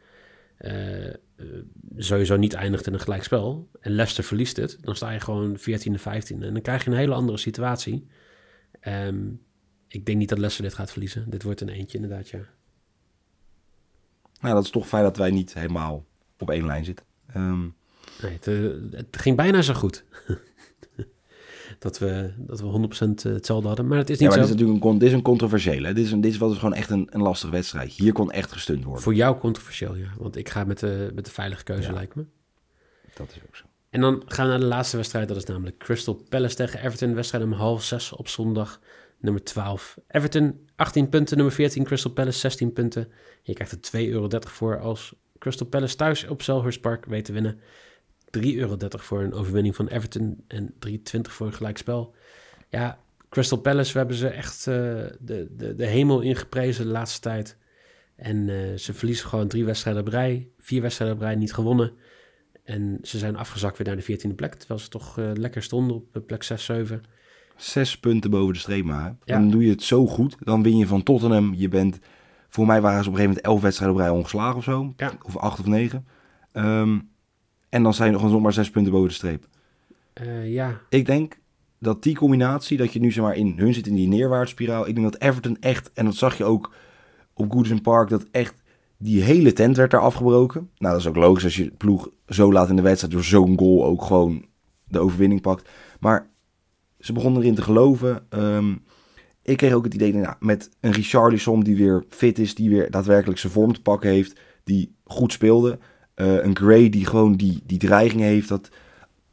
sowieso 1.96 2.36
niet 2.36 2.54
eindigt 2.54 2.86
in 2.86 2.92
een 2.92 3.00
gelijkspel 3.00 3.68
en 3.80 3.92
Leicester 3.92 4.24
verliest 4.24 4.56
het, 4.56 4.78
dan 4.80 4.96
sta 4.96 5.10
je 5.10 5.20
gewoon 5.20 5.58
14e, 5.58 6.00
15e 6.00 6.28
en 6.28 6.52
dan 6.52 6.60
krijg 6.60 6.84
je 6.84 6.90
een 6.90 6.96
hele 6.96 7.14
andere 7.14 7.38
situatie. 7.38 8.06
Ehm, 8.80 9.26
ik 9.88 10.06
denk 10.06 10.18
niet 10.18 10.28
dat 10.28 10.38
Leicester 10.38 10.64
dit 10.64 10.74
gaat 10.74 10.90
verliezen. 10.90 11.30
Dit 11.30 11.42
wordt 11.42 11.60
een 11.60 11.68
eentje 11.68 11.98
inderdaad, 11.98 12.28
ja. 12.28 12.40
Nou, 14.40 14.54
dat 14.54 14.64
is 14.64 14.70
toch 14.70 14.88
fijn 14.88 15.02
dat 15.02 15.16
wij 15.16 15.30
niet 15.30 15.54
helemaal 15.54 16.04
op 16.38 16.50
één 16.50 16.66
lijn 16.66 16.84
zitten. 16.84 17.06
Ehm, 17.26 17.66
Nee, 18.22 18.32
het, 18.32 18.46
eh, 18.46 18.98
het 18.98 19.16
ging 19.16 19.36
bijna 19.36 19.62
zo 19.62 19.74
goed. 19.74 20.04
dat, 21.78 21.98
we, 21.98 22.32
dat 22.36 22.60
we 22.60 22.88
100% 23.06 23.10
hetzelfde 23.22 23.68
hadden, 23.68 23.86
maar 23.86 23.98
het 23.98 24.10
is 24.10 24.18
ja, 24.18 24.26
niet 24.26 24.36
maar 24.36 24.44
zo. 24.46 24.50
dit 24.52 24.60
is 24.60 24.66
natuurlijk 24.66 24.84
een, 24.92 24.98
dit 24.98 25.08
is 25.08 25.14
een 25.14 25.22
controversiële. 25.22 25.92
Dit 25.92 26.04
is, 26.04 26.12
een, 26.12 26.20
dit 26.20 26.40
eens 26.40 26.58
gewoon 26.58 26.74
echt 26.74 26.90
een, 26.90 27.08
een 27.10 27.22
lastige 27.22 27.52
wedstrijd. 27.52 27.92
Hier 27.92 28.12
kon 28.12 28.30
echt 28.30 28.52
gestund 28.52 28.84
worden. 28.84 29.02
Voor 29.02 29.14
jou 29.14 29.38
controversieel, 29.38 29.94
ja. 29.94 30.08
Want 30.18 30.36
ik 30.36 30.48
ga 30.48 30.64
met 30.64 30.78
de, 30.78 31.10
met 31.14 31.24
de 31.24 31.30
veilige 31.30 31.64
keuze, 31.64 31.88
Ja. 31.88 31.94
lijkt 31.94 32.14
me. 32.14 32.24
Dat 33.14 33.30
is 33.30 33.42
ook 33.46 33.56
zo. 33.56 33.64
En 33.90 34.00
dan 34.00 34.22
gaan 34.26 34.44
we 34.44 34.50
naar 34.50 34.60
de 34.60 34.66
laatste 34.66 34.96
wedstrijd. 34.96 35.28
Dat 35.28 35.36
is 35.36 35.44
namelijk 35.44 35.78
Crystal 35.78 36.22
Palace 36.28 36.54
tegen 36.54 36.80
Everton. 36.84 37.14
Wedstrijd 37.14 37.44
om 37.44 37.52
half 37.52 37.84
zes 37.84 38.12
op 38.12 38.28
zondag. 38.28 38.80
Nummer 39.20 39.44
12. 39.44 39.98
Everton 40.08 40.60
18 40.76 41.08
punten. 41.08 41.36
Nummer 41.36 41.54
14 41.54 41.84
Crystal 41.84 42.10
Palace 42.10 42.38
16 42.38 42.72
punten. 42.72 43.08
Je 43.42 43.52
krijgt 43.52 43.72
er 43.72 44.02
2,30 44.02 44.08
euro 44.10 44.28
voor 44.40 44.80
als 44.80 45.14
Crystal 45.38 45.66
Palace 45.66 45.96
thuis 45.96 46.26
op 46.26 46.42
Selhurst 46.42 46.80
Park 46.80 47.04
weet 47.04 47.24
te 47.24 47.32
winnen. 47.32 47.60
3,30 48.38 48.42
euro 48.42 48.76
voor 48.88 49.22
een 49.22 49.32
overwinning 49.32 49.76
van 49.76 49.86
Everton. 49.86 50.44
En 50.46 50.74
3,20 50.88 50.94
voor 51.20 51.46
een 51.46 51.52
gelijkspel. 51.52 52.14
Ja, 52.68 52.98
Crystal 53.28 53.58
Palace, 53.58 53.92
we 53.92 53.98
hebben 53.98 54.16
ze 54.16 54.28
echt 54.28 54.66
eh, 54.66 54.74
de, 55.20 55.46
de, 55.56 55.74
de 55.74 55.86
hemel 55.86 56.20
ingeprezen 56.20 56.84
de 56.84 56.90
laatste 56.90 57.20
tijd. 57.20 57.56
En 58.16 58.48
eh, 58.48 58.76
ze 58.76 58.94
verliezen 58.94 59.28
gewoon 59.28 59.48
drie 59.48 59.64
wedstrijden 59.64 60.02
op 60.02 60.08
rij. 60.08 60.48
Vier 60.58 60.82
wedstrijden 60.82 61.16
op 61.16 61.22
rij 61.22 61.34
niet 61.34 61.52
gewonnen. 61.52 61.92
En 62.64 62.98
ze 63.02 63.18
zijn 63.18 63.36
afgezakt 63.36 63.78
weer 63.78 63.86
naar 63.86 63.96
de 63.96 64.18
14e 64.18 64.34
plek. 64.34 64.54
Terwijl 64.54 64.80
ze 64.80 64.88
toch 64.88 65.18
eh, 65.18 65.30
lekker 65.34 65.62
stonden 65.62 65.96
op 65.96 66.22
plek 66.26 66.42
6, 66.42 66.64
7. 66.64 67.02
Zes 67.56 67.98
punten 67.98 68.30
boven 68.30 68.52
de 68.52 68.58
streep 68.58 68.84
maar. 68.84 69.16
Ja. 69.24 69.38
Dan 69.38 69.50
doe 69.50 69.64
je 69.64 69.70
het 69.70 69.82
zo 69.82 70.06
goed. 70.06 70.36
Dan 70.40 70.62
win 70.62 70.76
je 70.76 70.86
van 70.86 71.02
Tottenham. 71.02 71.54
Je 71.56 71.68
bent... 71.68 71.98
Voor 72.48 72.66
mij 72.66 72.80
waren 72.80 73.02
ze 73.02 73.08
op 73.08 73.14
een 73.14 73.20
gegeven 73.20 73.36
moment 73.36 73.46
elf 73.46 73.60
wedstrijden 73.60 73.96
op 73.96 74.02
rij 74.02 74.10
ongeslagen 74.10 74.56
of 74.56 74.64
zo. 74.64 74.92
Ja. 74.96 75.12
Of 75.22 75.36
acht 75.36 75.58
of 75.58 75.66
negen. 75.66 76.06
Ehm, 76.52 76.98
en 77.68 77.82
dan 77.82 77.94
zijn 77.94 78.12
er 78.12 78.18
gewoon 78.18 78.32
zomaar 78.34 78.52
zes 78.52 78.70
punten 78.70 78.92
boven 78.92 79.08
de 79.08 79.14
streep. 79.14 79.46
Eh, 80.12 80.52
ja, 80.52 80.80
Ik 80.88 81.06
denk 81.06 81.38
dat 81.78 82.02
die 82.02 82.16
combinatie, 82.16 82.76
dat 82.76 82.92
je 82.92 83.00
nu 83.00 83.12
zeg 83.12 83.24
maar 83.24 83.36
in 83.36 83.54
hun 83.56 83.74
zit 83.74 83.86
in 83.86 83.94
die 83.94 84.08
neerwaartsspiraal. 84.08 84.88
Ik 84.88 84.94
denk 84.94 85.12
dat 85.12 85.22
Everton 85.22 85.56
echt, 85.60 85.92
en 85.92 86.04
dat 86.04 86.14
zag 86.14 86.36
je 86.36 86.44
ook 86.44 86.74
op 87.32 87.52
Goodison 87.52 87.80
Park, 87.80 88.08
dat 88.08 88.26
echt 88.30 88.54
die 88.96 89.22
hele 89.22 89.52
tent 89.52 89.76
werd 89.76 89.90
daar 89.90 90.00
afgebroken. 90.00 90.70
Nou, 90.78 90.92
dat 90.92 91.02
is 91.02 91.08
ook 91.08 91.16
logisch 91.16 91.44
als 91.44 91.56
je 91.56 91.64
de 91.64 91.70
ploeg 91.70 92.10
zo 92.26 92.52
laat 92.52 92.68
in 92.68 92.76
de 92.76 92.82
wedstrijd 92.82 93.12
door 93.12 93.24
zo'n 93.24 93.58
goal 93.58 93.84
ook 93.84 94.02
gewoon 94.02 94.44
de 94.84 94.98
overwinning 94.98 95.40
pakt. 95.40 95.68
Maar 96.00 96.30
ze 96.98 97.12
begonnen 97.12 97.42
erin 97.42 97.54
te 97.54 97.62
geloven. 97.62 98.26
Ehm, 98.28 98.74
ik 99.42 99.56
kreeg 99.56 99.72
ook 99.72 99.84
het 99.84 99.94
idee, 99.94 100.12
nou, 100.14 100.34
met 100.40 100.70
een 100.80 100.92
Richarlison 100.92 101.62
die 101.62 101.76
weer 101.76 102.04
fit 102.08 102.38
is, 102.38 102.54
die 102.54 102.70
weer 102.70 102.90
daadwerkelijk 102.90 103.38
zijn 103.38 103.52
vorm 103.52 103.72
te 103.72 103.82
pakken 103.82 104.10
heeft, 104.10 104.40
die 104.64 104.94
goed 105.04 105.32
speelde. 105.32 105.78
Eh, 106.18 106.42
een 106.44 106.56
Gray 106.56 106.88
die 106.88 107.06
gewoon 107.06 107.36
die, 107.36 107.62
die 107.66 107.78
dreiging 107.78 108.20
heeft. 108.20 108.48
Dat 108.48 108.70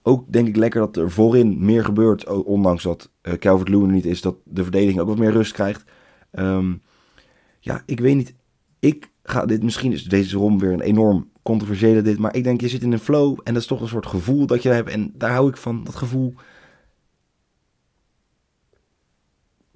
ook 0.02 0.32
denk 0.32 0.48
ik 0.48 0.56
lekker 0.56 0.80
dat 0.80 0.98
er 0.98 1.12
voorin 1.12 1.66
meer 1.66 1.86
gebeurt. 1.86 2.28
Ondanks 2.28 2.84
dat 2.84 3.12
uh, 3.22 3.34
Calvert-Lewin 3.34 3.92
niet 3.92 4.06
is. 4.06 4.22
Dat 4.22 4.36
de 4.44 4.64
verdediging 4.64 5.00
ook 5.00 5.08
wat 5.08 5.18
meer 5.18 5.32
rust 5.32 5.52
krijgt. 5.52 5.84
Ehm, 6.32 6.74
ja, 7.60 7.82
ik 7.86 8.00
weet 8.00 8.16
niet. 8.16 8.34
Ik 8.80 9.12
ga 9.24 9.46
dit, 9.46 9.64
misschien 9.64 9.92
is 9.92 10.04
deze 10.04 10.38
rom 10.38 10.60
weer 10.60 10.72
een 10.72 10.82
enorm 10.82 11.30
controversiële 11.42 12.02
dit. 12.02 12.18
Maar 12.18 12.36
ik 12.36 12.44
denk, 12.44 12.62
je 12.62 12.68
zit 12.68 12.84
in 12.84 12.92
een 12.92 13.00
flow. 13.00 13.40
En 13.44 13.54
dat 13.54 13.62
is 13.62 13.68
toch 13.68 13.82
een 13.82 13.88
soort 13.88 14.06
gevoel 14.06 14.46
dat 14.46 14.64
je 14.64 14.70
hebt. 14.70 14.90
En 14.90 15.12
daar 15.14 15.32
hou 15.32 15.50
ik 15.50 15.58
van, 15.58 15.84
dat 15.84 15.96
gevoel. 15.96 16.34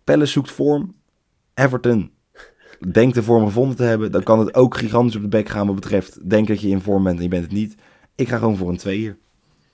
Palace 0.03 0.31
zoekt 0.31 0.51
vorm. 0.51 0.95
Everton 1.53 2.11
denkt 2.91 3.15
de 3.15 3.23
vorm 3.23 3.45
gevonden 3.45 3.75
te 3.75 3.83
hebben. 3.83 4.11
Dan 4.11 4.23
kan 4.23 4.39
het 4.39 4.55
ook 4.55 4.77
gigantisch 4.77 5.15
op 5.15 5.21
de 5.21 5.27
bek 5.27 5.49
gaan 5.49 5.65
wat 5.65 5.75
betreft... 5.75 6.29
denk 6.29 6.47
dat 6.47 6.61
je 6.61 6.67
in 6.67 6.81
vorm 6.81 7.03
bent 7.03 7.17
en 7.17 7.23
je 7.23 7.29
bent 7.29 7.43
het 7.43 7.51
niet. 7.51 7.75
Ik 8.15 8.27
ga 8.27 8.37
gewoon 8.37 8.57
voor 8.57 8.69
een 8.69 8.77
2 8.77 8.97
hier. 8.97 9.17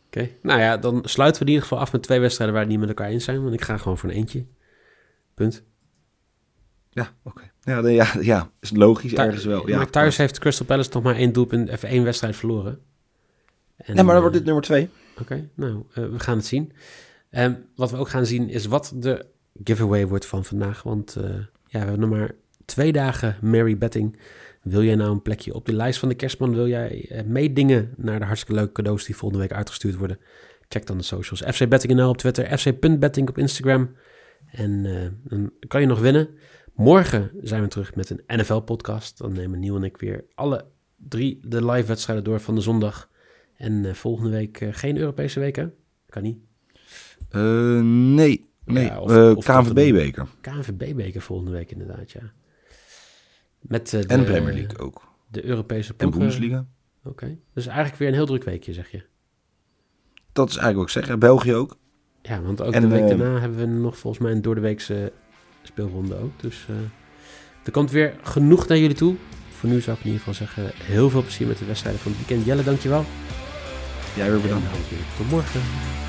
Oké, 0.06 0.30
nou 0.42 0.60
ja, 0.60 0.78
dan 0.78 1.02
sluiten 1.04 1.42
we 1.42 1.48
in 1.48 1.54
ieder 1.54 1.68
geval 1.68 1.84
af 1.84 1.92
met 1.92 2.04
twee 2.04 2.20
wedstrijden... 2.20 2.56
waar 2.56 2.64
het 2.64 2.74
niet 2.74 2.82
met 2.82 2.90
elkaar 2.90 3.10
eens 3.10 3.24
zijn. 3.24 3.42
Want 3.42 3.54
ik 3.54 3.62
ga 3.62 3.78
gewoon 3.78 3.98
voor 3.98 4.10
een 4.10 4.16
eentje. 4.16 4.46
Punt. 5.34 5.64
Ja, 6.90 7.14
oké. 7.24 7.52
Ja, 7.62 7.88
ja, 7.88 8.08
ja, 8.20 8.50
is 8.60 8.72
logisch 8.72 9.14
ergens 9.14 9.46
wel. 9.46 9.68
Ja, 9.68 9.78
maar 9.78 9.90
thuis 9.90 10.18
heeft 10.18 10.40
Crystal 10.40 10.66
Palace 10.66 10.90
toch 10.90 11.04
maar 11.04 11.16
één 11.16 11.34
doelpunt, 11.34 11.70
even 11.70 11.90
één 11.90 12.04
wedstrijd 12.04 12.36
verloren. 12.36 12.80
En, 13.76 13.96
ja, 13.96 14.04
maar 14.04 14.14
dan 14.14 14.22
wordt 14.22 14.38
dit 14.38 14.46
nummer 14.46 14.64
twee. 14.64 14.90
Oké, 15.22 15.50
nou, 15.54 15.74
uh, 15.74 15.96
we 15.96 16.20
gaan 16.20 16.38
het 16.38 16.46
zien. 16.46 16.72
Um, 17.32 17.66
wat 17.76 17.92
we 17.92 17.98
ook 17.98 18.10
gaan 18.10 18.26
zien 18.26 18.50
is 18.50 18.66
wat 18.66 18.94
de 18.96 19.26
giveaway 19.64 20.08
wordt 20.08 20.26
van 20.26 20.46
vandaag. 20.46 20.84
Want 20.84 21.16
uh, 21.18 21.24
ja, 21.24 21.40
we 21.68 21.78
hebben 21.78 22.00
nog 22.00 22.10
maar 22.10 22.32
twee 22.66 22.92
dagen 22.92 23.38
Mary 23.42 23.78
Betting. 23.78 24.20
Wil 24.62 24.84
jij 24.84 24.96
nou 24.96 25.12
een 25.12 25.22
plekje 25.22 25.54
op 25.54 25.66
de 25.66 25.74
lijst 25.74 26.00
van 26.00 26.10
de 26.10 26.16
kerstman? 26.16 26.56
Wil 26.56 26.68
jij 26.68 27.10
uh, 27.12 27.22
meedingen 27.24 27.94
naar 27.98 28.20
de 28.20 28.26
hartstikke 28.26 28.56
leuke 28.56 28.72
cadeaus 28.72 29.06
die 29.06 29.16
volgende 29.16 29.44
week 29.44 29.54
uitgestuurd 29.54 29.96
worden? 29.96 30.20
Check 30.68 30.86
dan 30.86 30.98
de 30.98 31.04
socials. 31.04 31.56
FC 31.56 31.70
Betting 31.70 32.04
op 32.04 32.18
Twitter, 32.18 32.58
fc.betting 32.58 33.30
op 33.30 33.38
Instagram. 33.38 33.96
En 34.52 34.84
dan 35.24 35.52
kan 35.68 35.82
je 35.82 35.88
nog 35.88 36.00
winnen. 36.00 36.30
Morgen 36.74 37.32
zijn 37.42 37.62
we 37.62 37.68
terug 37.68 37.96
met 37.96 38.10
een 38.10 38.22
NFL-podcast. 38.28 39.18
Dan 39.18 39.34
nemen 39.34 39.60
Nieuw 39.60 39.76
en 39.76 39.84
ik 39.84 39.98
weer 39.98 40.26
alle 40.34 40.66
drie 40.96 41.40
de 41.42 41.66
live-wedstrijden 41.66 42.24
door 42.24 42.40
van 42.40 42.56
de 42.56 42.62
zondag. 42.62 43.10
En 43.58 43.84
uh, 43.84 43.94
volgende 43.94 44.30
week 44.30 44.62
uh, 44.62 44.70
geen 44.72 44.98
Europese 44.98 45.40
week, 45.40 45.56
hè? 45.56 45.68
Kan 46.10 46.24
niet. 46.24 46.38
Nee, 48.16 48.50
nee. 48.66 48.86
Ja, 48.86 49.34
KNVB-beker. 49.34 50.28
KNVB-beker 50.42 51.22
volgende 51.22 51.52
week 51.52 51.72
inderdaad, 51.72 52.12
ja. 52.12 52.34
Met, 53.68 53.90
de, 53.90 54.06
en 54.06 54.24
Premier 54.24 54.54
League 54.54 54.78
ook. 54.78 55.02
De 55.28 55.46
Europese 55.46 55.94
ploegen. 55.94 56.22
En 56.22 56.28
Bundesliga. 56.28 56.66
Oké, 57.04 57.38
dus 57.54 57.66
eigenlijk 57.66 57.98
weer 57.98 58.08
een 58.08 58.14
heel 58.14 58.26
druk 58.26 58.44
weekje, 58.44 58.74
zeg 58.74 58.92
je. 58.92 59.04
Dat 60.32 60.50
is 60.50 60.56
eigenlijk 60.56 60.88
ook 60.88 60.94
zeggen. 60.94 61.20
België 61.20 61.54
ook. 61.54 61.78
Ja, 62.22 62.42
want 62.42 62.62
ook 62.62 62.74
en, 62.74 62.82
de 62.82 62.88
week 62.88 63.08
daarna 63.08 63.40
hebben 63.40 63.60
we 63.60 63.66
nog 63.66 63.98
volgens 63.98 64.24
mij 64.24 64.32
een 64.32 64.42
doordeweekse 64.42 65.12
speelronde 65.62 66.18
ook. 66.18 66.42
Dus 66.42 66.68
uh, 66.70 66.76
er 67.64 67.72
komt 67.72 67.92
weer 67.92 68.16
genoeg 68.22 68.68
naar 68.68 68.78
jullie 68.78 68.96
toe. 68.96 69.16
Voor 69.50 69.70
nu 69.70 69.82
zou 69.82 69.98
ik 69.98 70.04
in 70.04 70.12
ieder 70.12 70.26
geval 70.26 70.48
zeggen, 70.48 70.72
heel 70.74 71.10
veel 71.10 71.22
plezier 71.22 71.48
met 71.48 71.58
de 71.58 71.66
wedstrijden 71.66 72.02
van 72.02 72.12
het 72.12 72.20
weekend. 72.20 72.46
Jelle, 72.46 72.64
dankjewel. 72.64 73.06
Jij 74.16 74.32
weer 74.32 74.42
bedankt. 74.42 74.66
tot 75.18 75.30
morgen. 75.30 76.05